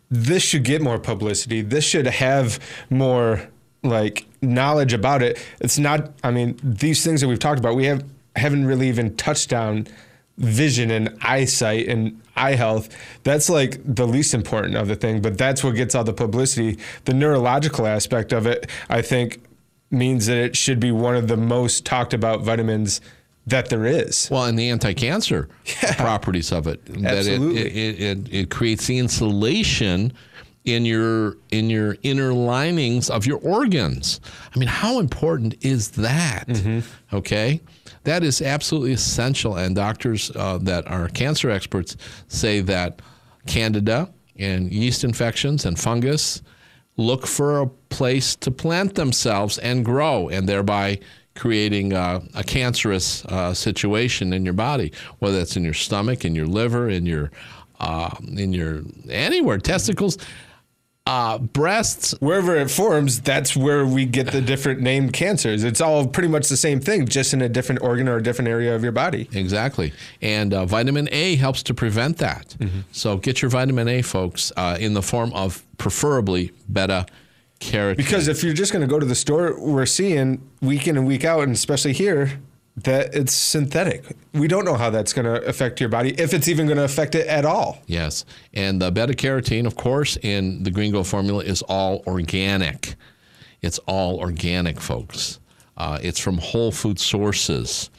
[0.09, 1.61] this should get more publicity.
[1.61, 3.47] This should have more
[3.83, 5.43] like knowledge about it.
[5.59, 6.11] It's not.
[6.23, 8.03] I mean, these things that we've talked about, we have
[8.35, 9.87] haven't really even touched on
[10.37, 12.89] vision and eyesight and eye health.
[13.23, 16.79] That's like the least important of the thing, but that's what gets all the publicity.
[17.05, 19.43] The neurological aspect of it, I think,
[19.91, 22.99] means that it should be one of the most talked about vitamins
[23.45, 24.29] that there is.
[24.31, 25.49] Well, and the anti-cancer
[25.97, 26.83] properties of it.
[26.85, 30.13] That it, it, it, it creates the insulation
[30.65, 34.21] in your in your inner linings of your organs.
[34.55, 36.47] I mean, how important is that?
[37.11, 37.61] Okay,
[38.03, 39.57] that is absolutely essential.
[39.57, 41.97] And doctors uh, that are cancer experts
[42.27, 43.01] say that
[43.45, 46.41] candida and yeast infections and fungus
[46.95, 50.99] look for a place to plant themselves and grow, and thereby
[51.35, 56.35] creating uh, a cancerous uh, situation in your body, whether that's in your stomach, in
[56.35, 57.31] your liver, in your
[57.79, 60.17] uh, in your anywhere, testicles,
[61.05, 62.13] uh, breasts.
[62.19, 65.63] wherever it forms, that's where we get the different named cancers.
[65.63, 68.47] It's all pretty much the same thing, just in a different organ or a different
[68.49, 69.27] area of your body.
[69.33, 69.93] Exactly.
[70.21, 72.55] And uh, vitamin A helps to prevent that.
[72.91, 77.05] So get your vitamin A, folks, uh, in the form of preferably beta
[77.59, 77.97] carotene.
[77.97, 81.05] Because if you're just going to go to the store, we're seeing week in and
[81.05, 82.39] week out, and especially here,
[82.75, 84.15] that it's synthetic.
[84.33, 86.83] We don't know how that's going to affect your body, if it's even going to
[86.83, 87.79] affect it at all.
[87.85, 88.25] Yes.
[88.53, 92.95] And the beta carotene, of course, in the Green Gold formula is all organic.
[93.61, 95.39] It's all organic, folks.
[95.77, 97.89] Uh, it's from whole food sources.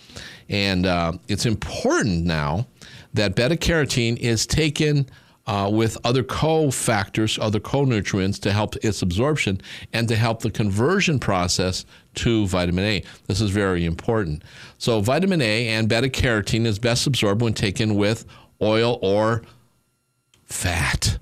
[0.48, 2.66] And uh, it's important now
[3.14, 5.06] that beta carotene is taken
[5.46, 9.60] uh, with other cofactors, other co-nutrients to help its absorption
[9.92, 13.02] and to help the conversion process to vitamin A.
[13.26, 14.42] This is very important.
[14.78, 18.24] So vitamin A and beta carotene is best absorbed when taken with
[18.62, 19.42] oil or
[20.44, 21.18] fat.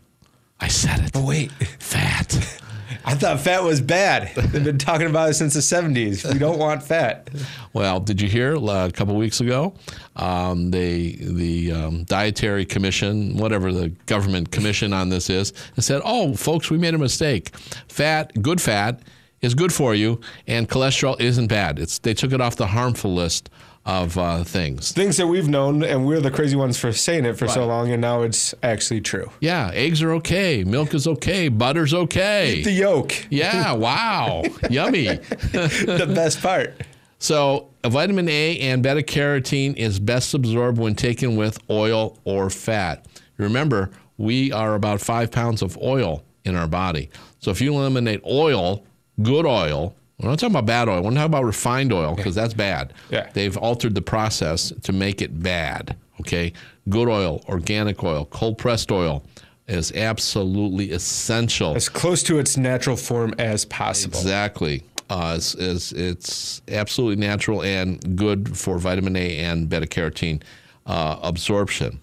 [0.61, 1.11] I said it.
[1.15, 1.51] Oh, wait.
[1.81, 2.61] Fat.
[3.05, 4.35] I thought fat was bad.
[4.35, 6.31] They've been talking about it since the 70s.
[6.33, 7.29] We don't want fat.
[7.73, 9.75] Well, did you hear uh, a couple weeks ago?
[10.17, 16.35] Um, they, the um, Dietary Commission, whatever the government commission on this is, said, "Oh,
[16.35, 17.57] folks, we made a mistake.
[17.89, 19.01] Fat, good fat,
[19.41, 21.79] is good for you, and cholesterol isn't bad.
[21.79, 23.51] It's they took it off the harmful list
[23.85, 24.93] of uh, things.
[24.93, 27.91] Things that we've known, and we're the crazy ones for saying it for so long,
[27.91, 29.31] and now it's actually true.
[29.41, 32.63] Yeah, eggs are okay, milk is okay, butter's okay.
[32.63, 35.07] The yolk, yeah, wow, yummy.
[35.17, 36.75] the best part.
[37.19, 43.07] So, vitamin A and beta carotene is best absorbed when taken with oil or fat.
[43.37, 47.11] Remember, we are about five pounds of oil in our body.
[47.39, 48.85] So, if you eliminate oil,
[49.23, 51.03] good oil, we're not talking about bad oil.
[51.03, 52.93] We're not talking about refined oil because that's bad.
[53.11, 53.29] Yeah.
[53.33, 55.97] They've altered the process to make it bad.
[56.21, 56.53] Okay.
[56.89, 59.25] Good oil, organic oil, cold pressed oil
[59.69, 61.75] is absolutely essential.
[61.75, 64.19] As close to its natural form as possible.
[64.19, 64.85] Exactly.
[65.09, 70.43] Uh, it's, it's, it's absolutely natural and good for vitamin A and beta carotene
[70.87, 72.01] uh, absorption.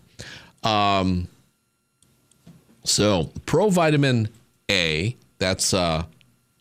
[0.63, 1.27] Um,
[2.83, 4.29] so, provitamin
[4.69, 6.03] A, that's uh,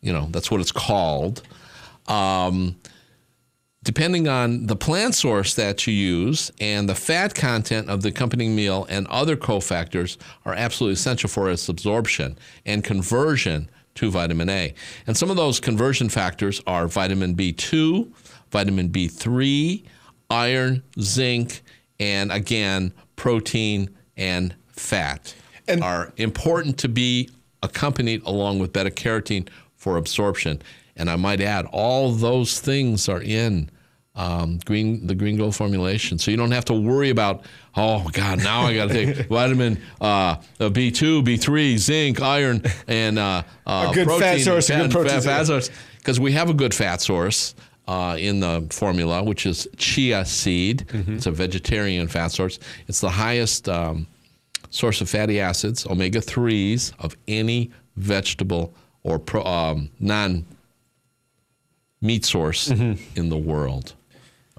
[0.00, 1.42] you know that's what it's called.
[2.06, 2.76] Um,
[3.84, 8.54] depending on the plant source that you use and the fat content of the accompanying
[8.54, 14.74] meal and other cofactors are absolutely essential for its absorption and conversion to vitamin A.
[15.06, 18.10] And some of those conversion factors are vitamin B2,
[18.50, 19.84] vitamin B3,
[20.30, 21.62] iron, zinc,
[21.98, 25.34] and again, protein and fat
[25.66, 27.30] And- are important to be
[27.62, 29.48] accompanied along with beta carotene
[29.88, 30.60] for absorption.
[30.96, 33.70] And I might add, all those things are in
[34.14, 37.44] um, green the green gold formulation, so you don't have to worry about.
[37.76, 40.36] Oh God, now I got to take vitamin uh,
[40.72, 44.76] B two, B three, zinc, iron, and uh, uh, A good fat protein, source, a
[44.76, 45.66] good fat- protein fat- fat source.
[45.66, 47.54] source, because we have a good fat source.
[47.86, 51.14] Uh, in the formula, which is chia seed, Mm-hmm.
[51.16, 52.58] it's a vegetarian fat source.
[52.86, 54.06] It's the highest um,
[54.68, 60.44] source of fatty acids, omega 3s, of any vegetable or pro, um, non
[62.00, 63.94] meat source in the world.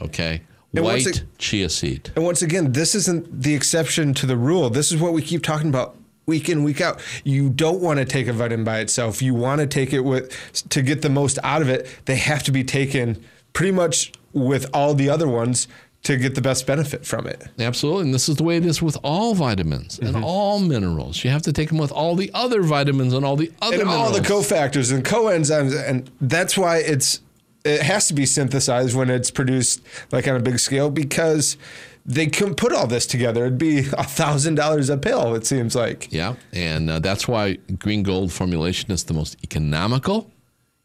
[0.01, 0.41] Okay?
[0.41, 0.77] Mm-hmm.
[0.77, 2.11] And White it- chia seed.
[2.15, 4.69] And once again, this isn't the exception to the rule.
[4.69, 5.95] This is what we keep talking about
[6.27, 7.01] week in, week out.
[7.23, 9.21] You don't want to take a vitamin by itself.
[9.21, 10.31] You want to take it with
[10.69, 11.87] to get the most out of it.
[12.05, 13.23] They have to be taken
[13.53, 15.67] pretty much with all the other ones
[16.03, 17.43] to get the best benefit from it.
[17.59, 18.03] Absolutely.
[18.03, 20.15] And this is the way it is with all vitamins Mm-hmm.
[20.15, 21.23] and all minerals.
[21.23, 23.89] You have to take them with all the other vitamins and all the other and
[23.89, 27.19] all the cofactors and coenzymes, and that's why it's
[27.65, 29.81] it has to be synthesized when it's produced
[30.13, 31.57] like on a big scale because
[32.05, 33.45] they couldn't put all this together.
[33.45, 35.35] It'd be a thousand dollars a pill.
[35.35, 36.07] It seems like.
[36.11, 40.31] Yeah, and uh, that's why green gold formulation is the most economical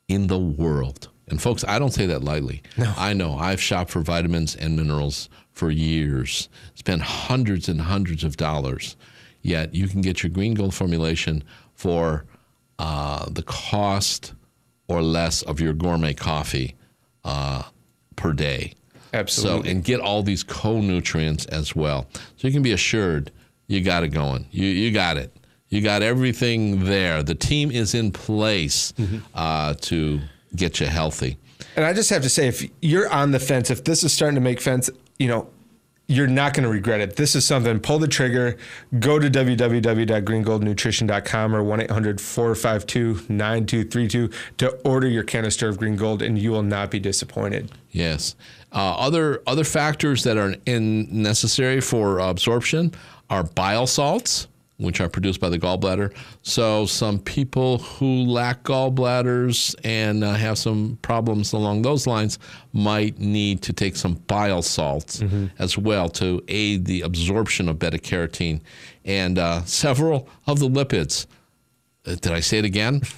[0.08, 1.08] in the world.
[1.28, 2.62] And folks, I don't say that lightly.
[2.76, 2.92] No.
[2.96, 3.36] I know.
[3.36, 8.96] I've shopped for vitamins and minerals for years, spent hundreds and hundreds of dollars.
[9.42, 12.24] Yet you can get your green gold formulation for
[12.78, 14.34] uh, the cost
[14.88, 16.74] or less of your gourmet coffee
[17.24, 17.62] uh,
[18.16, 18.74] per day.
[19.12, 19.62] Absolutely.
[19.62, 22.06] So, and get all these co-nutrients as well.
[22.36, 23.30] So you can be assured
[23.66, 24.46] you got it going.
[24.50, 25.34] You you got it.
[25.68, 27.22] You got everything there.
[27.22, 28.92] The team is in place
[29.34, 30.20] uh, to
[30.56, 31.36] get you healthy.
[31.76, 34.34] And I just have to say, if you're on the fence, if this is starting
[34.36, 35.48] to make sense, you know,
[36.06, 37.16] you're not going to regret it.
[37.16, 38.58] This is something, pull the trigger,
[38.98, 46.20] go to www.greengoldnutrition.com or 1 800 452 9232 to order your canister of green gold,
[46.20, 47.72] and you will not be disappointed.
[47.90, 48.36] Yes.
[48.70, 52.92] Uh, other other factors that are in necessary for absorption
[53.30, 54.46] are bile salts,
[54.84, 56.14] which are produced by the gallbladder.
[56.42, 62.38] So some people who lack gallbladders and uh, have some problems along those lines
[62.72, 65.22] might need to take some bile salts
[65.58, 68.60] as well to aid the absorption of beta carotene
[69.04, 71.26] and uh, several of the lipids.
[72.06, 73.00] Uh, did I say it again?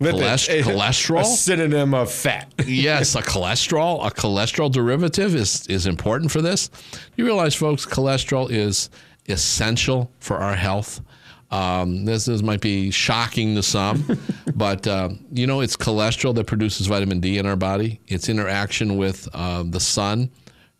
[0.00, 1.22] Lipid, a- cholesterol?
[1.22, 2.52] A synonym of fat.
[2.66, 6.68] yes, a cholesterol, a cholesterol derivative is is important for this.
[7.16, 8.90] You realize, folks, cholesterol is
[9.28, 11.00] essential for our health.
[11.50, 14.18] Um, this, this might be shocking to some,
[14.54, 18.00] but uh, you know it's cholesterol that produces vitamin D in our body.
[18.08, 20.30] Its interaction with uh, the sun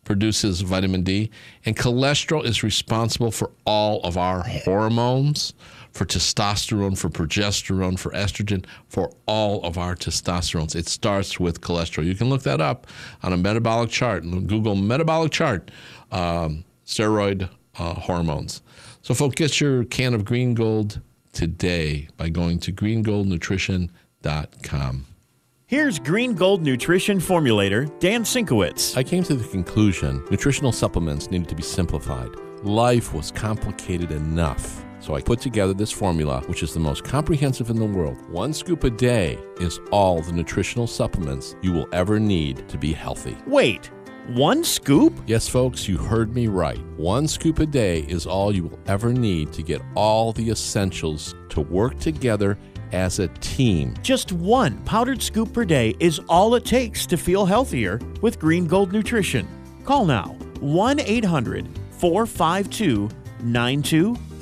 [0.03, 1.29] produces vitamin D,
[1.65, 5.53] and cholesterol is responsible for all of our hormones,
[5.91, 10.75] for testosterone, for progesterone, for estrogen, for all of our testosterones.
[10.75, 12.05] It starts with cholesterol.
[12.05, 12.87] You can look that up
[13.23, 14.23] on a metabolic chart.
[14.23, 15.71] Google metabolic chart,
[16.11, 18.61] um, steroid uh, hormones.
[19.01, 20.99] So, folks, get your can of green gold
[21.33, 25.05] today by going to greengoldnutrition.com.
[25.69, 28.95] Here's Green Gold Nutrition Formulator Dan Sienkiewicz.
[28.95, 32.29] I came to the conclusion nutritional supplements needed to be simplified.
[32.63, 34.85] Life was complicated enough.
[34.99, 38.17] So I put together this formula, which is the most comprehensive in the world.
[38.29, 42.93] One scoop a day is all the nutritional supplements you will ever need to be
[42.93, 43.37] healthy.
[43.45, 43.91] Wait,
[44.27, 45.17] one scoop?
[45.25, 46.79] Yes, folks, you heard me right.
[46.97, 51.33] One scoop a day is all you will ever need to get all the essentials
[51.49, 52.57] to work together
[52.91, 53.93] as a team.
[54.01, 58.67] Just one powdered scoop per day is all it takes to feel healthier with Green
[58.67, 59.47] Gold Nutrition.
[59.85, 63.09] Call now 1 800 452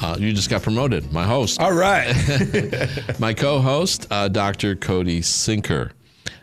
[0.00, 1.12] Uh, you just got promoted.
[1.12, 1.60] My host.
[1.60, 2.12] All right.
[3.18, 4.74] my co-host, uh, Dr.
[4.74, 5.92] Cody Senkyr,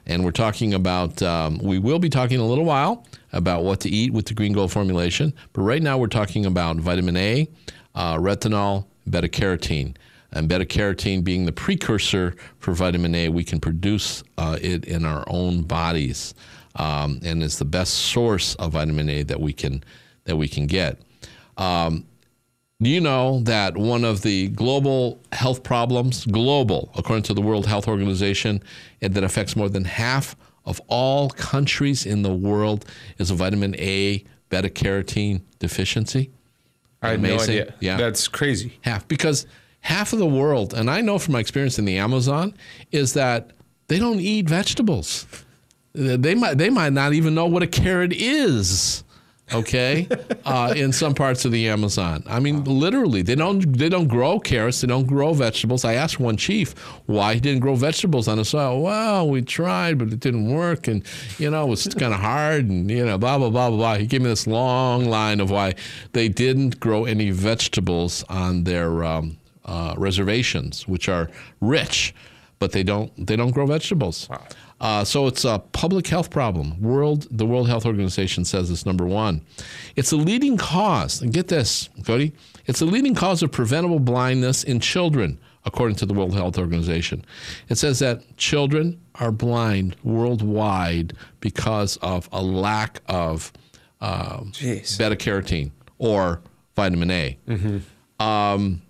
[0.05, 1.21] and we're talking about.
[1.21, 4.53] Um, we will be talking a little while about what to eat with the Green
[4.53, 7.47] Gold formulation, but right now we're talking about vitamin A,
[7.95, 9.95] uh, retinol, beta carotene.
[10.31, 15.03] And beta carotene being the precursor for vitamin A, we can produce uh, it in
[15.03, 16.35] our own bodies,
[16.75, 19.83] um, and it's the best source of vitamin A that we can
[20.25, 20.99] that we can get.
[21.57, 22.05] Um,
[22.81, 27.65] do you know that one of the global health problems, global, according to the World
[27.65, 28.63] Health Organization,
[29.01, 32.85] and that affects more than half of all countries in the world,
[33.17, 36.31] is a vitamin A beta carotene deficiency?
[37.01, 37.61] I had no Amazing.
[37.61, 37.73] idea.
[37.81, 37.97] Yeah.
[37.97, 38.77] That's crazy.
[38.81, 39.45] half because
[39.81, 42.53] half of the world and i know from my experience in the amazon
[42.91, 43.51] is that
[43.87, 45.25] they don't eat vegetables
[45.93, 49.03] they might they might not even know what a carrot is
[49.53, 50.07] okay?
[50.45, 52.23] Uh, in some parts of the amazon.
[52.25, 55.85] I mean literally they don't they don't grow carrots they don't grow vegetables.
[55.85, 56.71] I asked one chief
[57.05, 60.87] why he didn't grow vegetables on the soil well we tried but it didn't work
[60.87, 61.03] and
[61.37, 63.95] you know it was kind of hard and you know blah blah blah blah blah.
[63.97, 65.75] He gave me this long line of why
[66.13, 71.29] they didn't grow any vegetables on their um, uh, reservations which are
[71.61, 72.15] rich
[72.57, 74.27] but they don't they don't grow vegetables
[74.79, 76.81] uh, so it's a public health problem.
[76.81, 79.41] World, the World Health Organization says it's number one.
[79.95, 82.33] It's a leading cause, and get this, Cody.
[82.65, 87.25] It's a leading cause of preventable blindness in children, according to the World Health Organization.
[87.67, 93.51] It says that children are blind worldwide because of a lack of
[94.01, 94.53] um,
[94.97, 96.41] beta carotene or
[96.75, 97.37] vitamin A.
[98.19, 98.81] Um,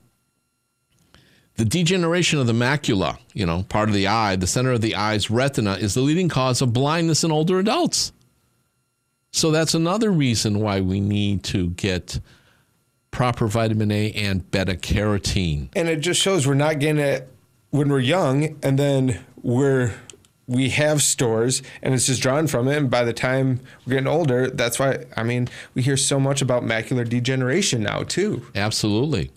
[1.59, 4.95] the degeneration of the macula, you know, part of the eye, the center of the
[4.95, 8.13] eye's retina, is the leading cause of blindness in older adults.
[9.31, 12.21] So that's another reason why we need to get
[13.11, 15.67] proper vitamin A and beta carotene.
[15.75, 17.27] And it just shows we're not getting it
[17.71, 19.93] when we're young, and then we're
[20.47, 22.77] we have stores, and it's just drawn from it.
[22.77, 26.41] And by the time we're getting older, that's why I mean we hear so much
[26.41, 28.47] about macular degeneration now too.
[28.55, 29.31] Absolutely.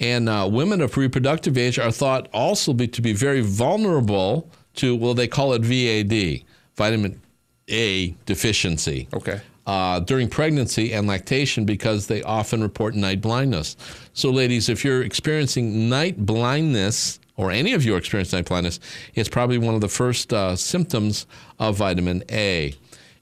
[0.00, 4.94] And uh, women of reproductive age are thought also be, to be very vulnerable to,
[4.94, 7.20] well, they call it VAD, vitamin
[7.68, 9.08] A deficiency.
[9.14, 9.40] Okay.
[9.66, 13.76] Uh, during pregnancy and lactation because they often report night blindness.
[14.12, 18.78] So, ladies, if you're experiencing night blindness, or any of you are experiencing night blindness,
[19.14, 21.26] it's probably one of the first uh, symptoms
[21.58, 22.74] of vitamin A.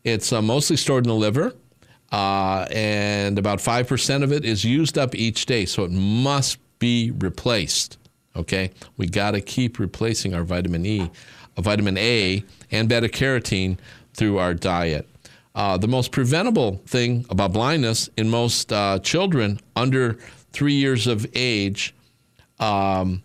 [0.03, 1.55] It's uh, mostly stored in the liver,
[2.13, 7.11] uh, and about 5% of it is used up each day, so it must be
[7.13, 7.97] replaced.
[8.37, 8.71] Okay?
[8.99, 11.11] We got to keep replacing our vitamin E,
[11.57, 13.79] uh, vitamin A, and beta carotene
[14.13, 15.09] through our diet.
[15.55, 20.19] Uh, the most preventable thing about blindness in most uh, children under
[20.53, 21.95] three years of age,
[22.59, 23.23] um,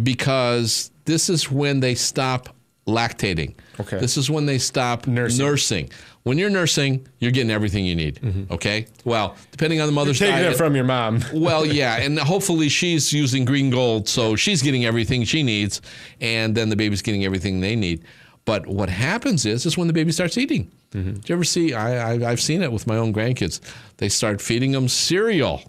[0.00, 2.54] because this is when they stop
[2.86, 3.54] lactating.
[3.80, 3.98] Okay.
[3.98, 5.44] This is when they stop Nursing.
[5.46, 5.90] nursing.
[6.24, 8.20] When you're nursing, you're getting everything you need.
[8.50, 8.86] Okay.
[9.04, 11.20] Well, depending on the mother's Taking diet, it from your mom.
[11.32, 15.80] well, yeah, and hopefully she's using green gold, so she's getting everything she needs,
[16.20, 18.04] and then the baby's getting everything they need.
[18.44, 20.70] But what happens is, is when the baby starts eating.
[20.92, 21.12] Mm-hmm.
[21.14, 21.74] Do you ever see?
[21.74, 23.60] I, I, I've seen it with my own grandkids.
[23.96, 25.62] They start feeding them cereal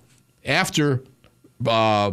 [0.46, 1.04] after
[1.66, 2.12] uh,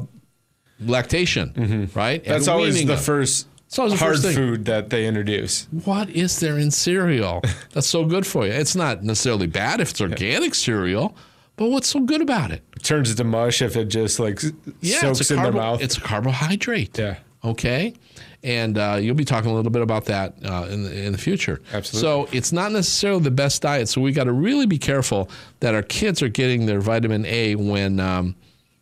[0.80, 1.52] lactation,
[1.94, 2.22] right?
[2.22, 2.30] Mm-hmm.
[2.30, 2.98] That's And always the them.
[2.98, 3.46] first
[3.78, 5.66] Always the hard food that they introduce.
[5.84, 7.40] What is there in cereal
[7.72, 8.52] that's so good for you?
[8.52, 11.16] It's not necessarily bad if it's organic cereal,
[11.56, 12.62] but what's so good about it?
[12.82, 14.40] Turns into mush if it just like
[14.80, 15.82] Yeah, soaks in carbo- the mouth.
[15.82, 16.98] it's a carbohydrate.
[16.98, 17.16] Yeah.
[17.44, 17.94] Okay.
[18.42, 21.18] And uh, you'll be talking a little bit about that uh, in, the, in the
[21.18, 21.60] future.
[21.72, 22.00] Absolutely.
[22.00, 23.88] So it's not necessarily the best diet.
[23.88, 27.54] So we got to really be careful that our kids are getting their vitamin A
[27.54, 28.34] when um,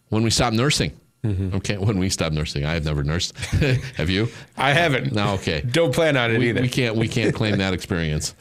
[0.09, 0.93] when we stop nursing.
[1.25, 1.57] Mm-hmm.
[1.57, 3.37] Okay, when we stop nursing, I have never nursed.
[3.97, 4.29] have you?
[4.57, 5.13] I haven't.
[5.13, 5.35] No.
[5.35, 5.63] Okay.
[5.63, 6.61] Don't plan on it we, either.
[6.61, 8.35] we can't we can't claim that experience.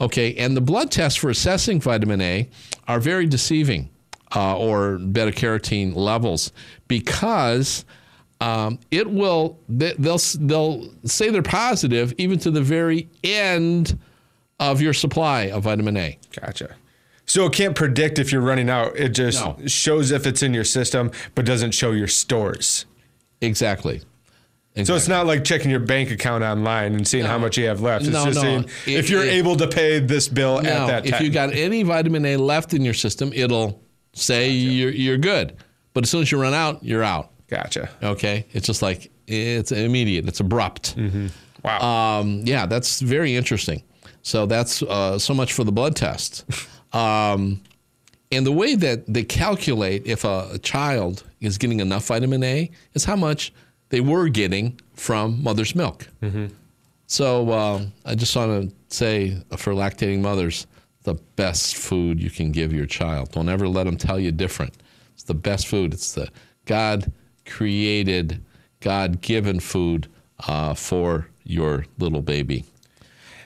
[0.00, 2.48] Okay, and the blood tests for assessing vitamin A
[2.88, 3.88] are very deceiving,
[4.34, 6.50] uh, or beta carotene levels,
[6.88, 7.84] because
[8.40, 13.96] um, it will they- they'll they'll say they're positive even to the very end
[14.58, 16.18] of your supply of vitamin A.
[16.40, 16.74] Gotcha.
[17.26, 18.96] So it can't predict if you're running out.
[18.96, 19.56] It just No.
[19.66, 22.84] shows if it's in your system, but doesn't show your stores.
[23.40, 24.02] Exactly.
[24.82, 27.80] So it's not like checking your bank account online and seeing how much you have
[27.80, 28.04] left.
[28.06, 28.42] It's No, just no.
[28.42, 31.24] saying It- if you're it- able to pay this bill at that that if time.
[31.24, 33.80] you got any vitamin A left in your system, it'll
[34.14, 35.52] say you're you're good.
[35.92, 37.30] But as soon as you run out, you're out.
[37.48, 37.88] gotcha.
[38.02, 40.26] Okay, it's just like it's immediate.
[40.26, 40.96] It's abrupt.
[41.62, 42.18] Wow.
[42.20, 43.82] Um, yeah, that's very interesting.
[44.22, 46.44] So that's uh, so much for the blood test.
[46.94, 47.60] Um,
[48.32, 52.70] and the way that they calculate if a, a child is getting enough vitamin A
[52.94, 53.52] is how much
[53.90, 56.08] they were getting from mother's milk.
[57.06, 60.66] So uh, I just want to say for lactating mothers,
[61.02, 63.30] the best food you can give your child.
[63.32, 64.74] Don't ever let them tell you different.
[65.12, 65.92] It's the best food.
[65.92, 66.28] It's the
[66.64, 67.12] God
[67.44, 68.42] created,
[68.80, 70.08] God given food
[70.48, 72.64] uh, for your little baby.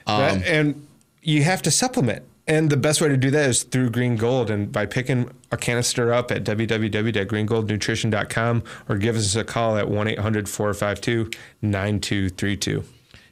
[0.07, 0.87] That- um, and
[1.21, 2.23] you have to supplement.
[2.49, 5.57] And the best way to do that is through Green Gold and by picking a
[5.57, 11.29] canister up at www.greengoldnutrition.com or give us a call at 1 800 452
[11.61, 12.83] 9232.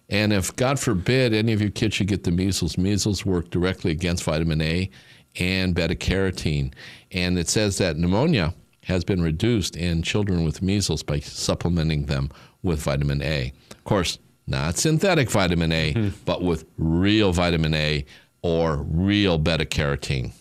[0.10, 3.92] And if, God forbid, any of your kids should get the measles, measles work directly
[3.92, 4.88] against vitamin A
[5.40, 6.72] and beta carotene.
[7.12, 8.54] And it says that pneumonia
[8.84, 12.30] has been reduced in children with measles by supplementing them
[12.62, 13.52] with vitamin A.
[13.72, 16.10] Of course, not synthetic vitamin A, mm-hmm.
[16.24, 18.06] but with real vitamin A
[18.42, 20.32] or real beta carotene.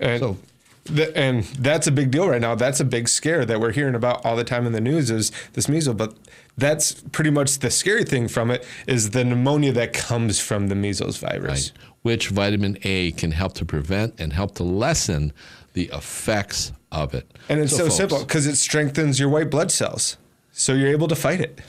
[0.00, 0.36] And, So-
[0.84, 2.54] the, and that's a big deal right now.
[2.54, 5.30] That's a big scare that we're hearing about all the time in the news is
[5.52, 5.96] this measles.
[5.96, 6.14] But
[6.56, 10.74] that's pretty much the scary thing from it is the pneumonia that comes from the
[10.74, 11.72] measles virus.
[11.72, 11.72] right?
[12.02, 15.32] Which vitamin A can help to prevent and help to lessen
[15.74, 17.30] the effects of it.
[17.50, 20.16] And it's so, folks, simple because it strengthens your white blood cells.
[20.52, 21.60] So you're able to fight it.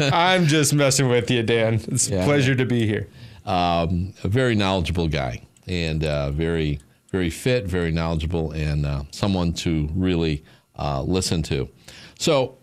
[0.14, 1.74] I'm just messing with you, Dan.
[1.88, 2.22] It's Yeah.
[2.22, 3.08] a pleasure to be here.
[3.44, 6.78] um, a very knowledgeable guy and uh, very
[7.10, 10.44] very fit, very knowledgeable, and uh, someone to really
[10.78, 11.68] uh, listen to.
[12.18, 12.58] So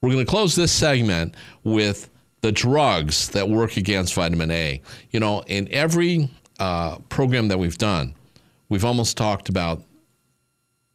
[0.00, 2.10] we're going to close this segment with
[2.40, 4.80] the drugs that work against vitamin A.
[5.10, 8.14] You know, in every uh, program that we've done,
[8.68, 9.82] we've almost talked about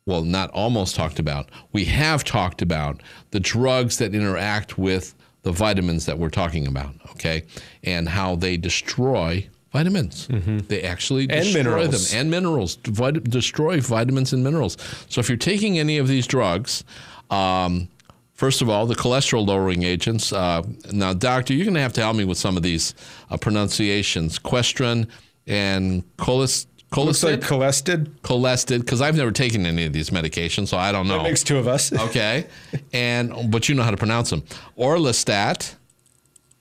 [0.05, 5.51] well, not almost talked about, we have talked about the drugs that interact with the
[5.51, 7.43] vitamins that we're talking about, okay,
[7.83, 10.27] and how they destroy vitamins.
[10.67, 11.37] They actually Mm-hmm.
[11.37, 12.11] And destroy minerals.
[12.11, 14.77] them and minerals, vit- destroy vitamins and minerals.
[15.09, 16.83] So if you're taking any of these drugs,
[17.29, 17.87] um,
[18.33, 20.33] first of all, the cholesterol lowering agents.
[20.33, 22.93] Uh, now, doctor, you're going to have to help me with some of these
[23.29, 25.07] uh, pronunciations: Questran
[25.47, 26.65] and cholis.
[26.93, 31.19] Looks like Cholesterol, because I've never taken any of these medications, so I don't know.
[31.19, 31.93] That makes two of us.
[31.93, 32.47] Okay,
[32.91, 34.43] and but you know how to pronounce them.
[34.77, 35.75] Orlistat,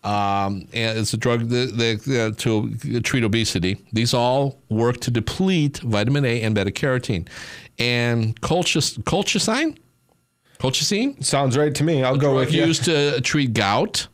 [0.03, 3.77] um, and it's a drug that, that, uh, to treat obesity.
[3.93, 7.29] These all work to deplete vitamin A and beta carotene.
[7.79, 9.79] And colchis- colchicine,
[10.59, 12.03] colchicine, Sounds right to me.
[12.03, 12.65] I'll go with you.
[12.65, 14.09] used to treat gout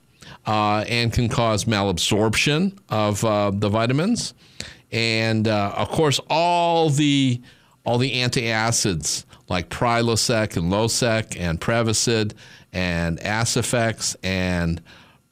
[0.47, 4.35] uh, and can cause malabsorption of uh, the vitamins,
[4.93, 7.41] and uh, of course all the
[7.85, 12.33] all the antacids like Prilosec and Losec and Prevacid
[12.73, 14.83] and Aciphex and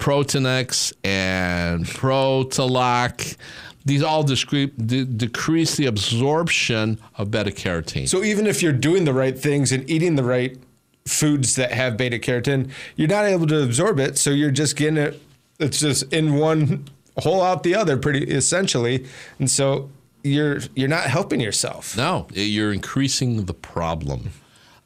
[0.05, 3.39] Protonix and Protoloc.
[3.87, 8.07] These all discre- de- decrease the absorption of beta carotene.
[8.07, 10.59] So even if you're doing the right things and eating the right
[11.07, 14.19] foods that have beta carotene, you're not able to absorb it.
[14.19, 15.23] So you're just getting it.
[15.59, 16.85] It's just in one
[17.17, 19.07] hole out the other, pretty essentially.
[19.39, 19.89] And so
[20.23, 21.97] you're you're not helping yourself.
[21.97, 24.33] No, you're increasing the problem.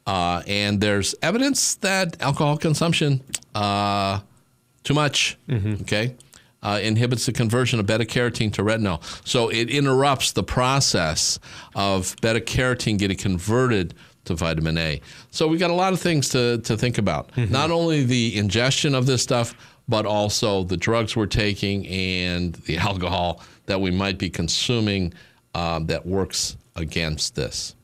[0.07, 3.21] Uh, and there's evidence that alcohol consumption,
[3.53, 4.21] uh,
[4.89, 5.37] too much,
[5.81, 6.15] okay,
[6.63, 8.99] uh, inhibits the conversion of beta carotene to retinol.
[9.23, 11.37] So it interrupts the process
[11.75, 13.93] of beta carotene getting converted
[14.25, 14.99] to vitamin A.
[15.29, 17.29] So we've got a lot of things to, to think about.
[17.37, 19.53] Not only the ingestion of this stuff,
[19.87, 25.13] but also the drugs we're taking and the alcohol that we might be consuming
[25.53, 27.75] um, that works against this.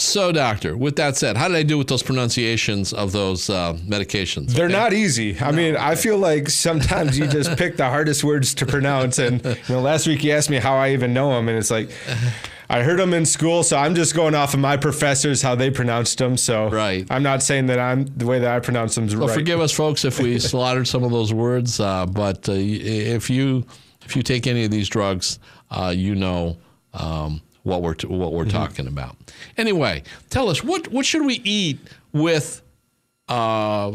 [0.00, 3.74] So, doctor, with that said, how did I do with those pronunciations of those uh,
[3.86, 4.48] medications?
[4.48, 4.72] They're Okay.
[4.74, 5.38] not easy.
[5.40, 9.18] I mean, I feel like sometimes you just pick the hardest words to pronounce.
[9.18, 11.70] And you know, last week you asked me how I even know them, and it's
[11.70, 11.90] like
[12.68, 15.70] I heard them in school, so I'm just going off of my professors how they
[15.70, 16.36] pronounced them.
[16.36, 17.06] So Right.
[17.10, 19.34] I'm not saying that I'm the way that I pronounce them is Well, right.
[19.34, 21.80] forgive us, folks, if we slaughtered some of those words.
[21.80, 23.66] Uh, but uh, if you
[24.04, 25.38] if you take any of these drugs,
[25.70, 26.56] uh, you know
[26.94, 29.16] um, what we're t- what we're talking about.
[29.56, 31.78] Anyway, tell us what what should we eat
[32.12, 32.62] with?
[33.28, 33.92] Uh,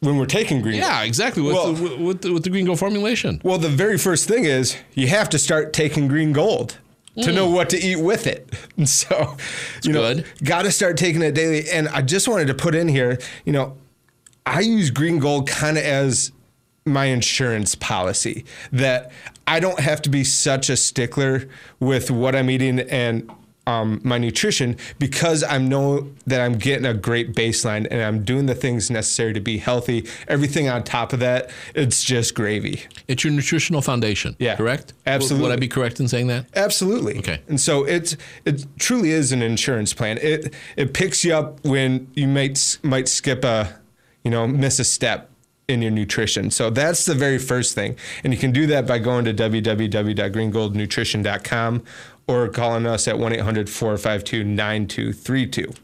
[0.00, 0.76] when we're taking green.
[0.76, 3.40] yeah, exactly with Well- the, with the, with the Green gold formulation.
[3.42, 6.76] Well, the very first thing is you have to start taking green gold
[7.16, 7.34] to Mm.
[7.34, 8.48] know what to eat with it.
[8.76, 9.36] And so,
[9.82, 10.26] you know, good.
[10.44, 11.68] got to start taking it daily.
[11.70, 13.76] And I just wanted to put in here, you know,
[14.44, 16.30] I use green gold kind of as
[16.86, 19.10] my insurance policy that
[19.46, 21.48] I don't have to be such a stickler
[21.80, 23.30] with what I'm eating and
[23.66, 28.46] um, my nutrition because I know that I'm getting a great baseline and I'm doing
[28.46, 30.06] the things necessary to be healthy.
[30.28, 32.82] Everything on top of that, it's just gravy.
[33.08, 34.36] It's your nutritional foundation.
[34.38, 34.92] Yeah, correct.
[35.06, 35.48] absolutely.
[35.48, 36.46] Would I be correct in saying that?
[36.54, 37.18] Absolutely.
[37.18, 37.40] Okay.
[37.48, 40.18] And so it's it truly is an insurance plan.
[40.22, 43.76] It it picks you up when you might might skip a,
[44.22, 45.30] you know, miss a step
[45.68, 46.50] in your nutrition.
[46.50, 47.96] So that's the very first thing.
[48.22, 51.82] And you can do that by going to www.greengoldnutrition.com
[52.28, 55.76] or calling us at 1-800-452-9232.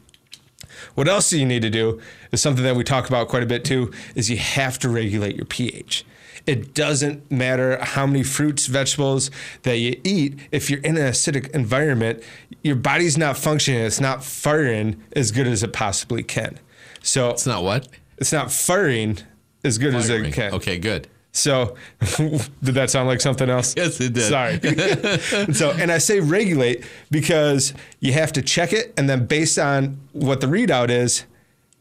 [0.95, 3.45] What else do you need to do is something that we talk about quite a
[3.45, 6.03] bit too is you have to regulate your pH.
[6.45, 9.31] It doesn't matter how many fruits, vegetables
[9.61, 10.37] that you eat.
[10.51, 12.21] If you're in an acidic environment,
[12.63, 13.79] your body's not functioning.
[13.81, 16.59] It's not firing as good as it possibly can.
[17.01, 17.87] So It's not what.
[18.17, 19.19] it's not firing
[19.63, 20.53] as good as it can.
[20.53, 21.07] Okay, good.
[21.35, 21.75] So,
[22.17, 23.73] did that sound like something else?
[23.83, 24.29] Yes, it did.
[24.29, 25.53] Sorry.
[25.53, 29.99] so, and I say regulate because you have to check it, and then based on
[30.11, 31.25] what the readout is,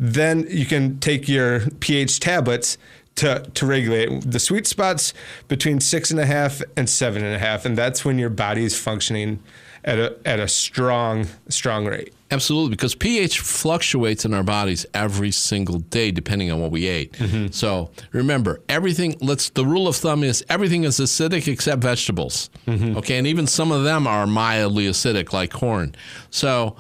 [0.01, 2.79] then you can take your pH tablets
[3.17, 5.13] to to regulate the sweet spots
[5.49, 8.65] between six and a half and seven and a half, and that's when your body
[8.65, 9.43] is functioning
[9.85, 12.15] at a at a strong strong rate.
[12.33, 17.13] Absolutely, because pH fluctuates in our bodies every single day depending on what we ate.
[17.13, 17.49] Mm-hmm.
[17.49, 19.17] So remember, everything.
[19.21, 19.51] Let's.
[19.51, 22.49] The rule of thumb is everything is acidic except vegetables.
[22.67, 22.97] Mm-hmm.
[22.97, 25.95] Okay, and even some of them are mildly acidic, like corn.
[26.31, 26.77] So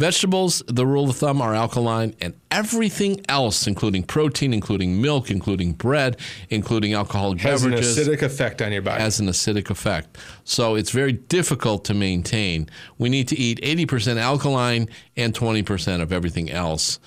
[0.00, 5.72] vegetables, the rule of thumb, are alkaline, and everything else, including protein, including milk, including
[5.74, 6.16] bread,
[6.48, 9.00] including alcoholic beverages, Has an acidic effect on your body.
[9.02, 10.16] has an acidic effect.
[10.44, 12.68] So it's very difficult to maintain.
[12.98, 16.98] We need to eat 80% alkaline and 20% of everything else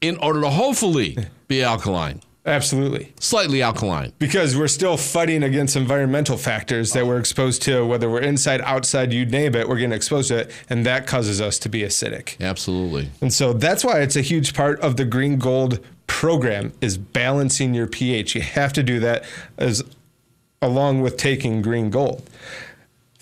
[0.00, 1.16] in order to hopefully
[1.48, 3.12] be alkaline, Absolutely.
[3.20, 4.12] slightly alkaline.
[4.18, 9.12] Because we're still fighting against environmental factors that we're exposed to, whether we're inside, outside,
[9.12, 12.40] you name it, we're getting exposed to it, and that causes us to be acidic.
[12.40, 13.10] Absolutely.
[13.20, 17.74] And so that's why it's a huge part of the green gold program is balancing
[17.74, 18.34] your pH.
[18.36, 19.24] You have to do that
[19.58, 19.82] as
[20.62, 22.22] along with taking green gold.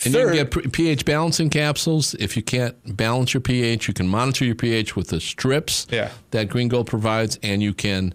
[0.05, 2.15] And you Third- can get pH balancing capsules.
[2.19, 6.11] If you can't balance your pH, you can monitor your pH with the strips Yeah.
[6.33, 8.13] that Green Gold provides, and you can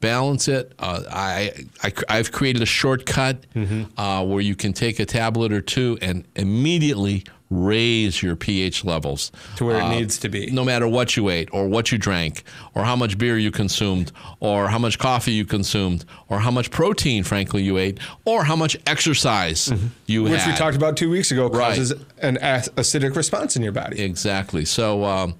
[0.00, 0.72] balance it.
[0.78, 3.98] Uh, I, I, I've created a shortcut Mm-hmm.
[4.00, 9.32] uh, where you can take a tablet or two and immediately raise your pH levels
[9.56, 10.50] To where it Uh, needs to be.
[10.52, 12.44] no matter what you ate or what you drank
[12.76, 16.70] or how much beer you consumed or how much coffee you consumed or how much
[16.70, 19.68] protein frankly you ate or how much exercise
[20.06, 20.32] you Mm-hmm.
[20.32, 21.70] which had we talked about two weeks ago, Right.
[21.76, 21.92] causes
[22.22, 24.00] an acidic response in your body.
[24.00, 24.64] Exactly.
[24.64, 25.34] So, um,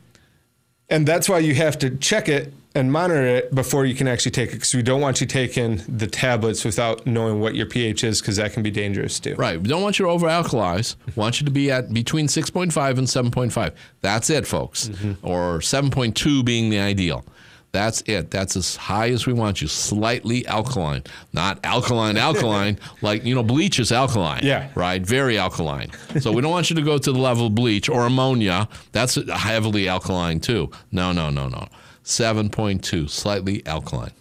[0.89, 4.31] And that's why you have to check it and monitor it before you can actually
[4.31, 8.05] take it because we don't want you taking the tablets without knowing what your pH
[8.05, 9.35] is because that can be dangerous too.
[9.35, 9.61] right.
[9.61, 10.95] We don't want you to over alkalize.
[11.17, 13.73] Want you to be at between 6.5 and 7.5.
[14.01, 14.89] That's it, folks.
[14.89, 15.27] Mm-hmm.
[15.27, 17.25] Or 7.2 being the ideal.
[17.73, 18.31] That's it.
[18.31, 19.69] That's as high as we want you.
[19.69, 22.79] Slightly alkaline, not alkaline, alkaline.
[23.03, 24.41] like, you know, bleach is alkaline.
[24.43, 24.71] Yeah.
[24.75, 25.01] Right?
[25.01, 25.93] Very alkaline.
[26.21, 28.69] So we don't want you to go to the level of bleach or ammonia.
[28.91, 30.71] That's heavily alkaline too.
[30.91, 31.69] No, no, no, no.
[32.05, 34.13] 7.2, slightly alkaline.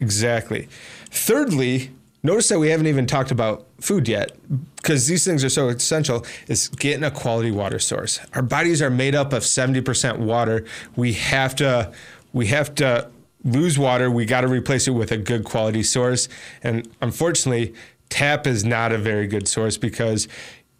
[0.00, 0.68] Exactly.
[1.10, 1.90] Thirdly,
[2.22, 4.32] notice that we haven't even talked about food yet
[4.76, 8.20] because these things are so essential is getting a quality water source.
[8.34, 10.64] Our bodies are made up of 70% water.
[10.96, 11.92] We have to
[12.32, 13.10] we have to
[13.44, 14.10] lose water.
[14.10, 16.28] We got to replace it with a good quality source.
[16.62, 17.74] And unfortunately,
[18.08, 20.28] tap is not a very good source because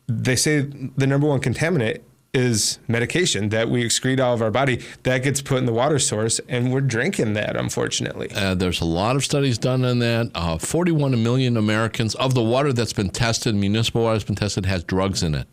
[0.09, 2.01] they say the number one contaminant
[2.35, 5.99] is medication that we excrete out of our body that gets put in the water
[5.99, 8.31] source and we're drinking that unfortunately.
[8.35, 10.31] Uh, there's a lot of studies done on that.
[10.35, 14.65] Uh, 41 million Americans of the water that's been tested, municipal water that's been tested,
[14.65, 15.47] has drugs in it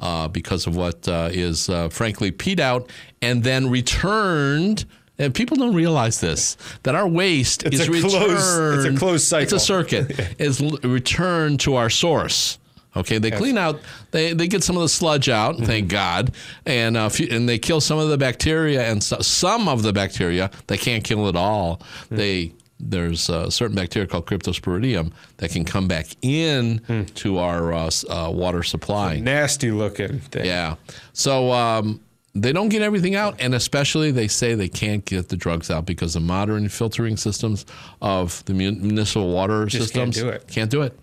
[0.00, 2.90] uh, because of what uh, is uh, frankly peed out
[3.22, 4.84] and then returned.
[5.20, 8.86] And people don't realize this that our waste It's is returned.
[8.86, 9.42] it's a closed cycle.
[9.44, 10.20] It's a circuit.
[10.38, 12.58] is l- returned to our source.
[12.98, 13.80] Okay, they clean out.
[14.10, 15.54] They, they get some of the sludge out.
[15.56, 15.64] Mm-hmm.
[15.64, 16.32] Thank God,
[16.66, 19.92] and uh, few, and they kill some of the bacteria and so, some of the
[19.92, 20.50] bacteria.
[20.66, 21.80] They can't kill it all.
[22.08, 22.16] Hmm.
[22.16, 27.02] They there's a certain bacteria called Cryptosporidium that can come back in Hmm.
[27.16, 29.18] to our uh, uh, water supply.
[29.18, 30.46] Nasty looking thing.
[30.46, 30.76] Yeah.
[31.12, 32.00] So um,
[32.34, 35.86] they don't get everything out, and especially they say they can't get the drugs out
[35.86, 37.66] because the modern filtering systems
[38.00, 40.46] of the municipal water Just can't systems do it.
[40.48, 40.98] Can't do it.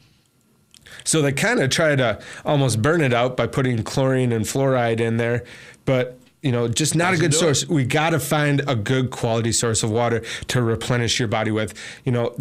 [1.04, 5.00] So they kind of try to almost burn it out by putting chlorine and fluoride
[5.00, 5.44] in there,
[5.86, 7.68] but you know, just not a good source.
[7.68, 11.74] We got to find a good quality source of water to replenish your body with.
[12.04, 12.36] You know,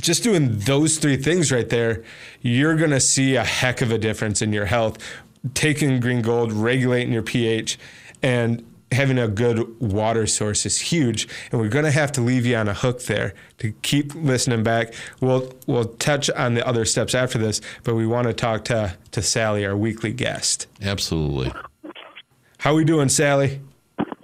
[0.00, 2.04] just doing those three things right there,
[2.42, 4.98] you're going to see a heck of a difference in your health.
[5.54, 7.76] Taking green gold, regulating your pH,
[8.22, 11.28] and having a good water source is huge.
[11.50, 14.62] And we're going to have to leave you on a hook there to keep listening
[14.62, 14.94] back.
[15.20, 18.96] We'll we'll touch on the other steps after this, but we want to talk to
[19.12, 20.66] to Sally, our weekly guest.
[20.82, 21.52] Absolutely.
[22.58, 23.60] How are we doing, Sally?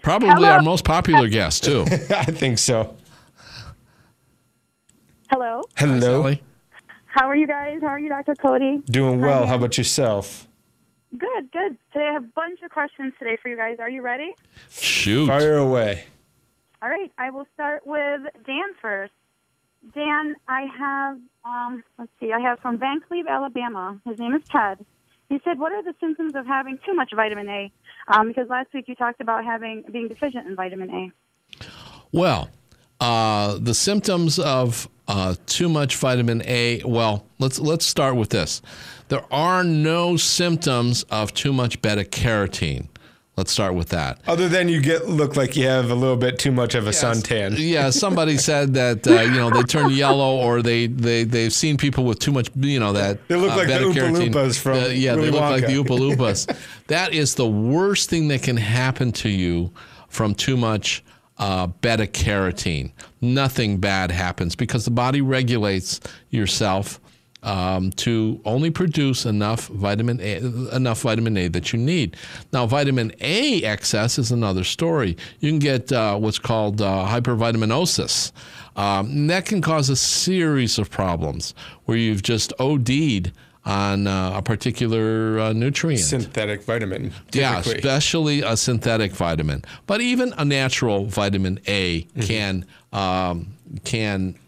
[0.02, 1.84] Probably our most popular guest too.
[2.10, 2.96] I think so.
[5.30, 5.62] Hello.
[5.76, 6.00] Hello.
[6.22, 6.42] Sally?
[7.06, 7.80] How are you guys?
[7.80, 8.34] How are you, Dr.
[8.34, 8.82] Cody?
[8.90, 9.40] Doing well.
[9.42, 10.46] Hi, How about yourself?
[11.16, 11.76] Good, good.
[11.92, 13.78] Today I have a bunch of questions today for you guys.
[13.78, 14.34] Are you ready?
[14.70, 15.26] Shoot.
[15.28, 16.04] Fire away.
[16.82, 17.10] All right.
[17.16, 19.12] I will start with Dan first.
[19.94, 24.00] Dan, I have, um, let's see, I have from Van Cleve, Alabama.
[24.04, 24.84] His name is Ted.
[25.28, 27.72] He said, "What are the symptoms of having too much vitamin A?"
[28.08, 31.12] Um, because last week you talked about having being deficient in vitamin A.
[32.12, 32.50] Well,
[33.00, 36.82] uh, the symptoms of uh, too much vitamin A.
[36.84, 38.62] Well, let's let's start with this.
[39.08, 42.88] There are no symptoms of too much beta carotene.
[43.36, 44.18] Let's start with that.
[44.26, 46.90] Other than you get look like you have a little bit too much of a
[46.90, 47.56] suntan.
[47.58, 51.76] Yeah, somebody said that uh, you know they turn yellow or they they they've seen
[51.76, 54.30] people with too much you know that They look uh, like the Oompa.
[54.30, 55.86] Loompas from Uh, yeah Willy they look like the Wonka.
[55.86, 56.56] Oompa Loompas.
[56.86, 59.70] that is the worst thing that can happen to you
[60.08, 61.04] from too much
[61.38, 62.92] uh, beta carotene.
[63.20, 67.00] Nothing bad happens because the body regulates yourself
[67.42, 70.38] um, to only produce enough vitamin A,
[70.74, 72.16] enough vitamin A that you need.
[72.52, 75.16] Now, vitamin A excess is another story.
[75.40, 78.32] You can get uh, what's called uh, hypervitaminosis.
[78.74, 83.32] Um, that can cause a series of problems where you've just OD'd
[83.66, 86.02] on uh, a particular uh, nutrient.
[86.02, 87.12] Synthetic vitamin.
[87.32, 93.48] Yeah, especially a synthetic vitamin, but even a natural vitamin A can um,
[93.84, 94.38] can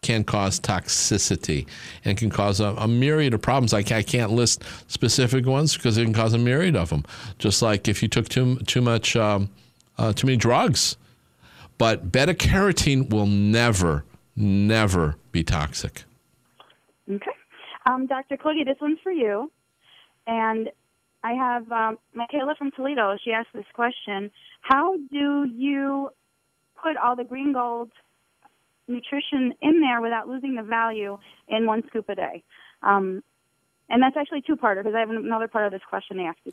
[0.00, 1.66] can cause toxicity
[2.04, 3.72] and can cause a, a myriad of problems.
[3.72, 7.04] I, I can't list specific ones because it can cause a myriad of them.
[7.38, 9.50] Just like if you took too too much um,
[9.98, 10.96] uh, too many drugs.
[11.78, 14.04] But beta carotene will never,
[14.36, 16.04] never be toxic.
[17.10, 17.30] Okay.
[17.86, 18.36] Um, Dr.
[18.36, 19.50] Cody, this one's for you.
[20.26, 20.70] And
[21.24, 23.16] I have um, Michaela from Toledo.
[23.24, 24.30] She asked this question
[24.60, 26.10] How do you
[26.82, 27.90] put all the green gold
[28.88, 31.18] nutrition in there without losing the value
[31.48, 32.42] in one scoop a day?
[32.82, 33.22] Um,
[33.88, 36.38] and that's actually two parter because I have another part of this question to ask
[36.44, 36.52] you.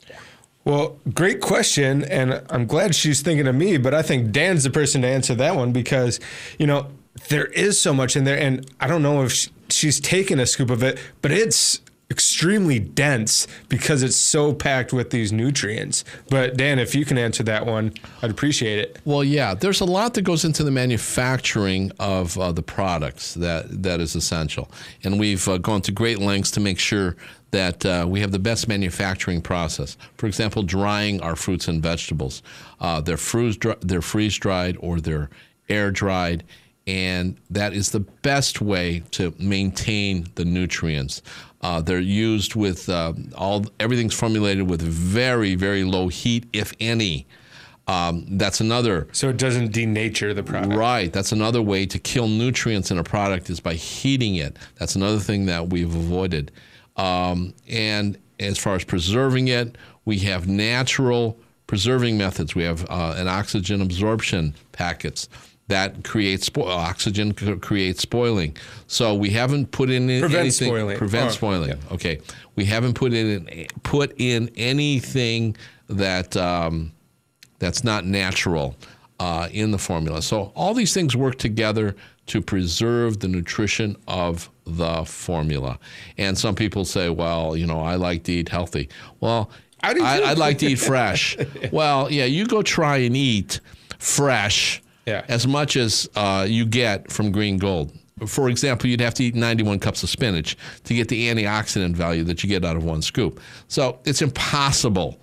[0.64, 3.78] Well, great question, and I'm glad she's thinking of me.
[3.78, 6.20] But I think Dan's the person to answer that one because,
[6.58, 6.88] you know,
[7.28, 10.70] there is so much in there, and I don't know if she's taken a scoop
[10.70, 16.04] of it, but it's extremely dense because it's so packed with these nutrients.
[16.28, 18.98] But Dan, if you can answer that one, I'd appreciate it.
[19.04, 23.82] Well, yeah, there's a lot that goes into the manufacturing of uh, the products that
[23.82, 24.70] that is essential,
[25.04, 27.16] and we've uh, gone to great lengths to make sure
[27.52, 29.96] that uh, we have the best manufacturing process.
[30.16, 32.42] For example, drying our fruits and vegetables.
[32.80, 35.30] Uh, they're, freeze, they're freeze dried or they're
[35.68, 36.44] air dried,
[36.90, 41.22] and that is the best way to maintain the nutrients.
[41.60, 47.26] Uh, they're used with uh, all everything's formulated with very very low heat, if any.
[47.86, 49.06] Um, that's another.
[49.12, 50.74] So it doesn't denature the product.
[50.74, 51.12] Right.
[51.12, 54.56] That's another way to kill nutrients in a product is by heating it.
[54.76, 56.52] That's another thing that we've avoided.
[56.96, 61.36] Um, and as far as preserving it, we have natural
[61.66, 62.54] preserving methods.
[62.54, 65.28] We have uh, an oxygen absorption packets
[65.70, 68.56] that creates spo- oxygen creates spoiling.
[68.88, 70.98] So we haven't put in prevent anything spoiling.
[70.98, 71.68] prevent oh, spoiling.
[71.70, 71.92] Yeah.
[71.92, 72.20] Okay,
[72.56, 75.56] we haven't put in put in anything
[75.88, 76.92] that um,
[77.60, 78.76] that's not natural
[79.20, 80.22] uh, in the formula.
[80.22, 81.94] So all these things work together
[82.26, 85.78] to preserve the nutrition of the formula.
[86.18, 88.88] And some people say, well, you know, I like to eat healthy.
[89.20, 89.50] Well,
[89.82, 91.36] I, I, would like to eat fresh.
[91.72, 93.60] well, yeah, you go try and eat
[93.98, 95.24] fresh yeah.
[95.28, 97.92] as much as uh, you get from green gold.
[98.26, 102.22] For example, you'd have to eat 91 cups of spinach to get the antioxidant value
[102.24, 103.40] that you get out of one scoop.
[103.68, 105.18] So it's impossible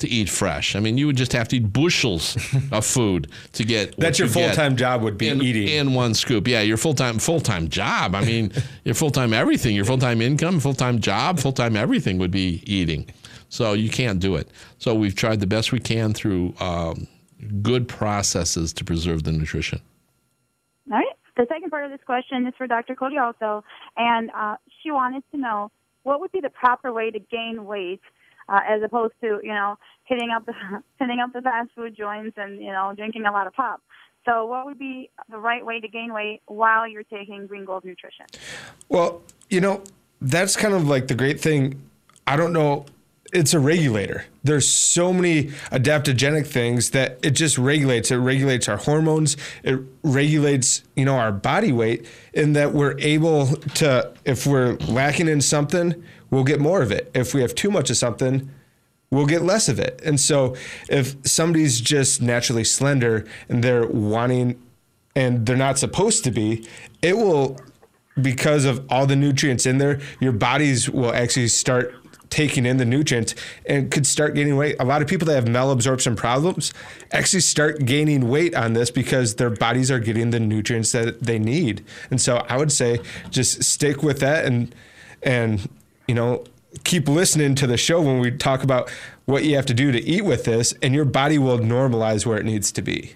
[0.00, 0.74] to eat fresh.
[0.74, 2.36] I mean, you would just have to eat bushels
[2.72, 3.96] of food to get.
[3.98, 6.48] That's your you full time job would be in, eating in one scoop.
[6.48, 8.14] Yeah, your full time full time job.
[8.14, 8.52] I mean,
[8.84, 12.30] your full time everything, your full time income, full time job, full time everything would
[12.30, 13.06] be eating.
[13.48, 14.48] So you can't do it.
[14.78, 17.06] So we've tried the best we can through um,
[17.62, 19.80] good processes to preserve the nutrition.
[20.90, 21.06] All right.
[21.36, 22.94] The second part of this question is for Dr.
[22.94, 23.64] Cody also,
[23.96, 25.70] and uh, she wanted to know
[26.02, 28.00] what would be the proper way to gain weight
[28.48, 30.52] uh, as opposed to you know hitting up the
[30.98, 33.80] hitting up the fast food joints and you know drinking a lot of pop.
[34.26, 37.84] So, what would be the right way to gain weight while you're taking Green Gold
[37.84, 38.26] Nutrition?
[38.88, 39.82] Well, you know,
[40.20, 41.80] that's kind of like the great thing.
[42.26, 42.84] I don't know
[43.32, 44.24] it's a regulator.
[44.42, 48.10] There's so many adaptogenic things that it just regulates.
[48.10, 49.36] It regulates our hormones.
[49.62, 55.28] It regulates, you know, our body weight in that we're able to if we're lacking
[55.28, 57.10] in something, we'll get more of it.
[57.14, 58.50] If we have too much of something,
[59.10, 60.00] we'll get less of it.
[60.04, 60.56] And so
[60.88, 64.60] if somebody's just naturally slender and they're wanting
[65.14, 66.66] and they're not supposed to be,
[67.02, 67.58] it will
[68.20, 71.94] because of all the nutrients in there, your bodies will actually start
[72.30, 73.34] taking in the nutrients
[73.66, 74.76] and could start gaining weight.
[74.78, 76.72] A lot of people that have malabsorption problems
[77.12, 81.38] actually start gaining weight on this because their bodies are getting the nutrients that they
[81.38, 81.84] need.
[82.10, 83.00] And so I would say
[83.30, 84.74] just stick with that and
[85.22, 85.68] and
[86.06, 86.44] you know
[86.84, 88.90] keep listening to the show when we talk about
[89.24, 92.38] what you have to do to eat with this and your body will normalize where
[92.38, 93.14] it needs to be.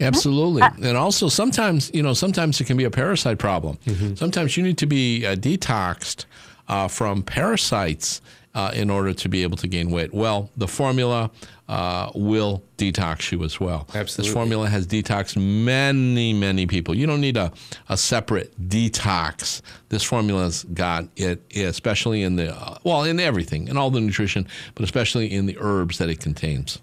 [0.00, 0.62] Absolutely.
[0.82, 3.78] And also sometimes, you know, sometimes it can be a parasite problem.
[3.86, 4.16] Mm-hmm.
[4.16, 6.26] Sometimes you need to be uh, detoxed
[6.68, 8.20] uh, from parasites
[8.54, 10.14] uh, in order to be able to gain weight.
[10.14, 11.30] Well, the formula
[11.68, 13.88] uh, will detox you as well.
[13.94, 14.28] Absolutely.
[14.28, 16.94] This formula has detoxed many, many people.
[16.94, 17.52] You don't need a,
[17.88, 19.60] a separate detox.
[19.88, 24.46] This formula's got it, especially in the, uh, well, in everything, in all the nutrition,
[24.74, 26.80] but especially in the herbs that it contains.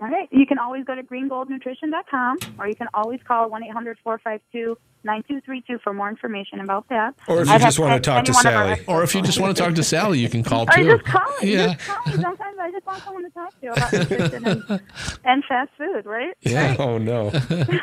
[0.00, 0.28] All right.
[0.32, 5.78] You can always go to greengoldnutrition.com or you can always call 1 800 452 9232
[5.84, 7.14] for more information about that.
[7.28, 8.80] Or if you I'd just want to talk to Sally.
[8.88, 10.88] Or if you just want to talk to Sally, you can call too.
[10.88, 11.74] Or just call Yeah.
[11.74, 14.80] Just call Sometimes I just want someone to talk to about nutrition and,
[15.24, 16.34] and fast food, right?
[16.40, 16.70] Yeah.
[16.70, 16.80] Right.
[16.84, 17.30] Oh, no.
[17.30, 17.80] the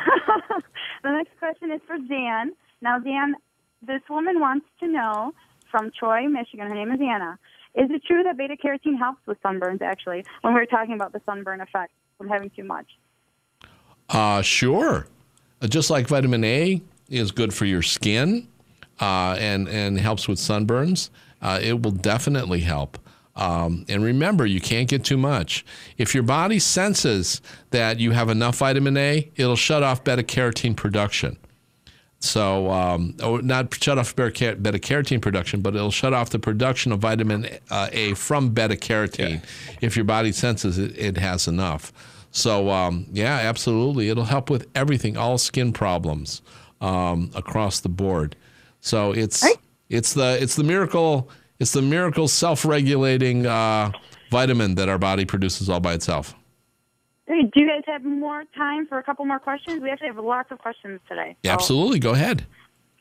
[1.04, 2.52] next question is for Dan.
[2.82, 3.34] Now, Dan,
[3.86, 5.32] this woman wants to know
[5.70, 6.68] from Troy, Michigan.
[6.68, 7.38] Her name is Anna.
[7.74, 11.12] Is it true that beta carotene helps with sunburns, actually, when we were talking about
[11.12, 12.86] the sunburn effect from having too much?
[14.08, 15.06] Uh, sure.
[15.60, 18.48] Uh, just like vitamin A is good for your skin
[19.00, 21.10] uh, and, and helps with sunburns,
[21.40, 22.98] uh, it will definitely help
[23.34, 25.64] Um, and remember, you can't get too much.
[25.96, 30.76] If your body senses that you have enough vitamin A, it'll shut off beta carotene
[30.76, 31.38] production.
[32.24, 36.92] So, um, or not shut off beta carotene production, but it'll shut off the production
[36.92, 39.78] of vitamin uh, A from beta carotene yeah.
[39.80, 41.92] if your body senses it, it has enough.
[42.30, 44.08] So, um, yeah, absolutely.
[44.08, 46.42] It'll help with everything, all skin problems
[46.80, 48.36] um, across the board.
[48.80, 49.56] So it's right.
[49.88, 53.92] it's the it's the miracle it's the miracle self-regulating uh,
[54.30, 56.34] vitamin that our body produces all by itself.
[57.26, 59.80] Hey, do you guys have more time for a couple more questions?
[59.80, 61.36] We actually have lots of questions today.
[61.44, 61.50] So.
[61.52, 62.46] Absolutely, go ahead.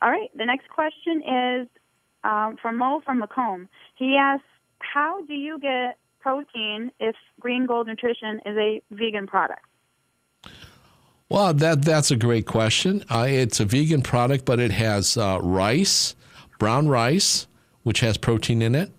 [0.02, 0.30] All right.
[0.36, 1.68] The next question is
[2.24, 3.68] um, from Mo from Macomb.
[3.96, 4.46] He asks,
[4.80, 9.66] "How do you get protein if Green Gold Nutrition is a vegan product?"
[11.30, 13.04] Well, that that's a great question.
[13.10, 16.16] Uh, it's a vegan product, but it has uh, rice,
[16.60, 17.48] brown rice,
[17.84, 18.92] which has protein in it,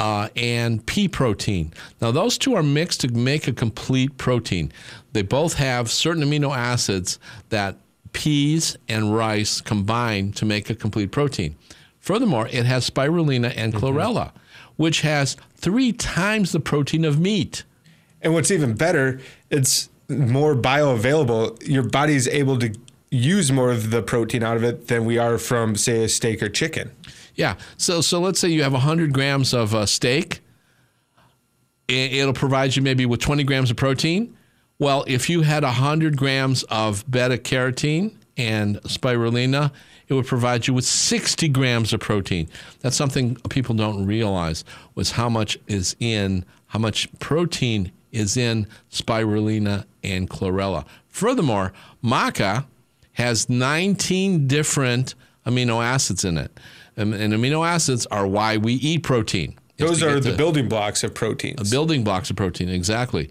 [0.00, 1.74] uh, and pea protein.
[2.00, 4.72] Now, those two are mixed to make a complete protein.
[5.12, 7.18] They both have certain amino acids
[7.50, 7.76] that
[8.12, 11.54] peas and rice combine to make a complete protein.
[11.98, 13.84] Furthermore, it has spirulina and mm-hmm.
[13.84, 14.38] chlorella, mm-hmm.
[14.76, 17.64] which has three times the protein of meat.
[18.22, 19.20] And what's even better,
[19.50, 21.68] it's more bioavailable.
[21.68, 22.72] Your body's able to
[23.10, 26.42] use more of the protein out of it than we are from, say, a steak
[26.42, 26.90] or chicken.
[27.40, 27.54] Yeah.
[27.78, 30.40] So so let's say you have 100 grams of uh, steak.
[31.88, 34.36] It'll provide you maybe with 20 grams of protein.
[34.78, 39.72] Well, if you had 100 grams of beta carotene and spirulina,
[40.06, 42.46] it would provide you with 60 grams of protein.
[42.80, 44.62] That's something people don't realize
[44.94, 50.84] was how much is in, how much protein is in spirulina and chlorella.
[51.08, 51.72] Furthermore,
[52.04, 52.66] maca
[53.14, 55.14] has 19 different
[55.46, 56.52] amino acids in it.
[57.00, 59.58] And, and amino acids are why we eat protein.
[59.78, 61.56] Those are the building blocks of proteins.
[61.56, 63.30] The building blocks of protein, exactly.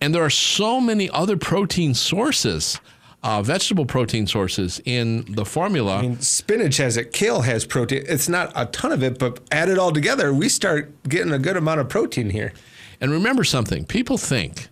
[0.00, 2.80] And there are so many other protein sources,
[3.22, 5.98] uh, vegetable protein sources in the formula.
[5.98, 8.04] I mean, spinach has it, kale has protein.
[8.08, 11.38] It's not a ton of it, but add it all together, we start getting a
[11.38, 12.54] good amount of protein here.
[13.02, 14.68] And remember something people think,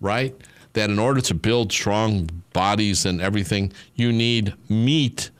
[0.00, 0.34] right,
[0.74, 5.30] that in order to build strong bodies and everything, you need meat,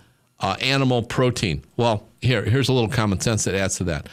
[0.41, 1.63] uh, animal protein.
[1.77, 4.09] Well, here, here's a little common sense that adds to that.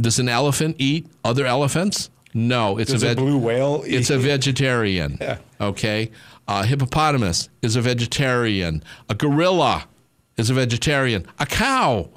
[0.00, 2.10] Does an elephant eat other elephants?
[2.32, 3.82] No, it's Does a, veg- a blue whale.
[3.86, 3.94] Eat?
[3.94, 5.18] It's a vegetarian.
[5.20, 5.38] Yeah.
[5.60, 6.10] Okay.
[6.48, 8.82] A hippopotamus is a vegetarian.
[9.08, 9.86] A gorilla
[10.36, 11.26] is a vegetarian.
[11.38, 12.08] A cow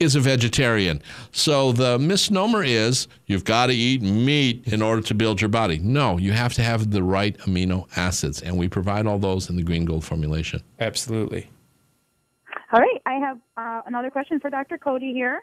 [0.00, 1.00] is a vegetarian.
[1.30, 5.78] So the misnomer is you've got to eat meat in order to build your body.
[5.78, 9.56] No, you have to have the right amino acids, and we provide all those in
[9.56, 10.62] the green gold formulation.
[10.80, 11.48] Absolutely.
[12.72, 14.78] All right, I have uh, another question for Dr.
[14.78, 15.42] Cody here.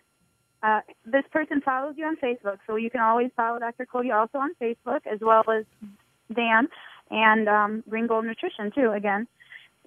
[0.63, 3.85] Uh, this person follows you on Facebook, so you can always follow Dr.
[3.85, 5.63] Cody also on Facebook, as well as
[6.35, 6.67] Dan
[7.11, 8.93] and um, Green Gold Nutrition too.
[8.93, 9.27] Again,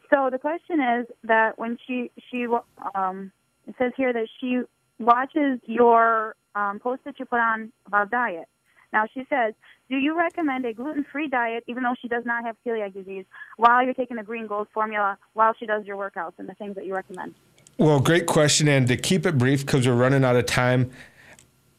[0.09, 2.47] so the question is that when she she
[2.95, 3.33] um,
[3.67, 4.61] it says here that she
[5.01, 8.47] watches your um, post that you put on about diet.
[8.93, 9.55] Now she says,
[9.89, 13.25] do you recommend a gluten-free diet even though she does not have celiac disease
[13.57, 16.75] while you're taking the green gold formula while she does your workouts and the things
[16.77, 17.35] that you recommend?
[17.79, 18.69] Well, great question.
[18.69, 20.91] And to keep it brief, because we're running out of time,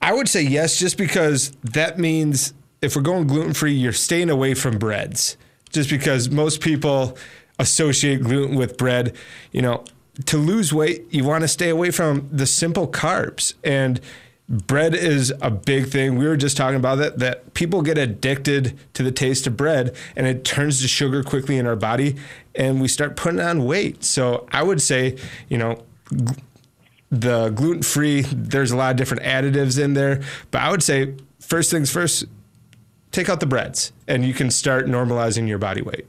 [0.01, 4.29] I would say yes, just because that means if we're going gluten free, you're staying
[4.29, 5.37] away from breads.
[5.71, 7.17] Just because most people
[7.57, 9.15] associate gluten with bread.
[9.51, 9.85] You know,
[10.25, 13.53] to lose weight, you want to stay away from the simple carbs.
[13.63, 13.99] And
[14.49, 16.17] bread is a big thing.
[16.17, 19.95] We were just talking about that that people get addicted to the taste of bread
[20.15, 22.15] and it turns to sugar quickly in our body
[22.55, 24.03] and we start putting on weight.
[24.03, 25.17] So I would say,
[25.49, 25.83] you know,
[27.09, 30.21] the gluten free, there's a lot of different additives in there,
[30.51, 32.25] but I would say first things first,
[33.11, 36.05] take out the breads and you can start normalizing your body weight.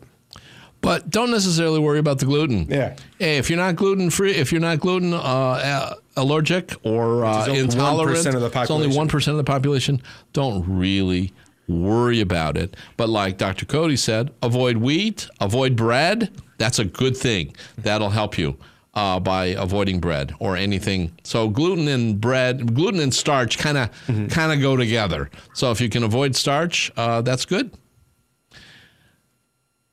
[0.80, 2.66] But don't necessarily worry about the gluten.
[2.68, 2.96] Yeah.
[3.18, 8.26] Hey, if you're not gluten free, if you're not gluten uh, allergic or uh, intolerant,
[8.26, 10.02] it's only one percent of the population.
[10.32, 11.32] Don't really
[11.68, 12.76] worry about it.
[12.96, 13.66] But like Dr.
[13.66, 16.30] Cody said, avoid wheat, avoid bread.
[16.58, 17.54] That's a good thing.
[17.78, 18.56] That'll help you.
[18.94, 21.10] Uh, by avoiding bread or anything.
[21.24, 24.28] So gluten and bread, gluten and starch kind of mm-hmm.
[24.28, 25.30] kind of go together.
[25.52, 27.76] So if you can avoid starch, uh, that's good.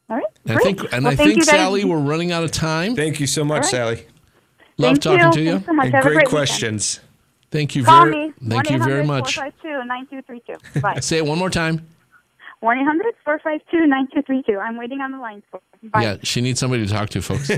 [0.08, 0.26] All right.
[0.48, 2.96] I think, and well, I think, Sally, we're running out of time.
[2.96, 3.72] Thank you so much, right.
[3.72, 4.06] Sally.
[4.82, 5.32] Love thank talking you.
[5.32, 5.52] to you.
[5.52, 5.86] Thanks so much.
[5.86, 6.98] And Have great questions.
[6.98, 7.08] Weekend.
[7.52, 8.34] Thank you Call very, me.
[8.48, 9.38] thank you very much.
[9.38, 10.82] 452-9232.
[10.82, 11.00] Bye.
[11.02, 11.86] Say it one more time.
[12.64, 14.58] 1-800-452-9232.
[14.60, 15.44] I'm waiting on the line.
[15.52, 16.04] For Bye.
[16.04, 17.52] Yeah, she needs somebody to talk to, folks.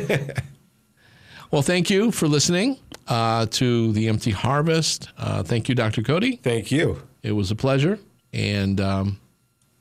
[1.51, 5.09] well, thank you for listening uh, to The Empty Harvest.
[5.17, 6.01] Uh, thank you, Dr.
[6.01, 6.37] Cody.
[6.37, 7.03] Thank you.
[7.21, 7.99] It was a pleasure.
[8.31, 9.19] And um,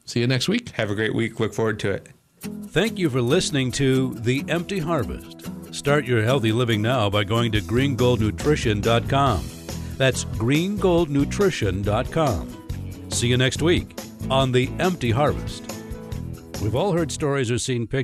[0.04, 0.70] see you next week.
[0.70, 1.40] Have a great week.
[1.40, 2.08] Look forward to it.
[2.40, 5.48] Thank you for listening to The Empty Harvest.
[5.72, 9.44] Start your healthy living now by going to greengoldnutrition.com.
[9.96, 13.08] That's greengoldnutrition.com.
[13.10, 13.98] See you next week
[14.30, 15.64] on The Empty Harvest.
[16.62, 18.00] We've all heard stories or seen pictures.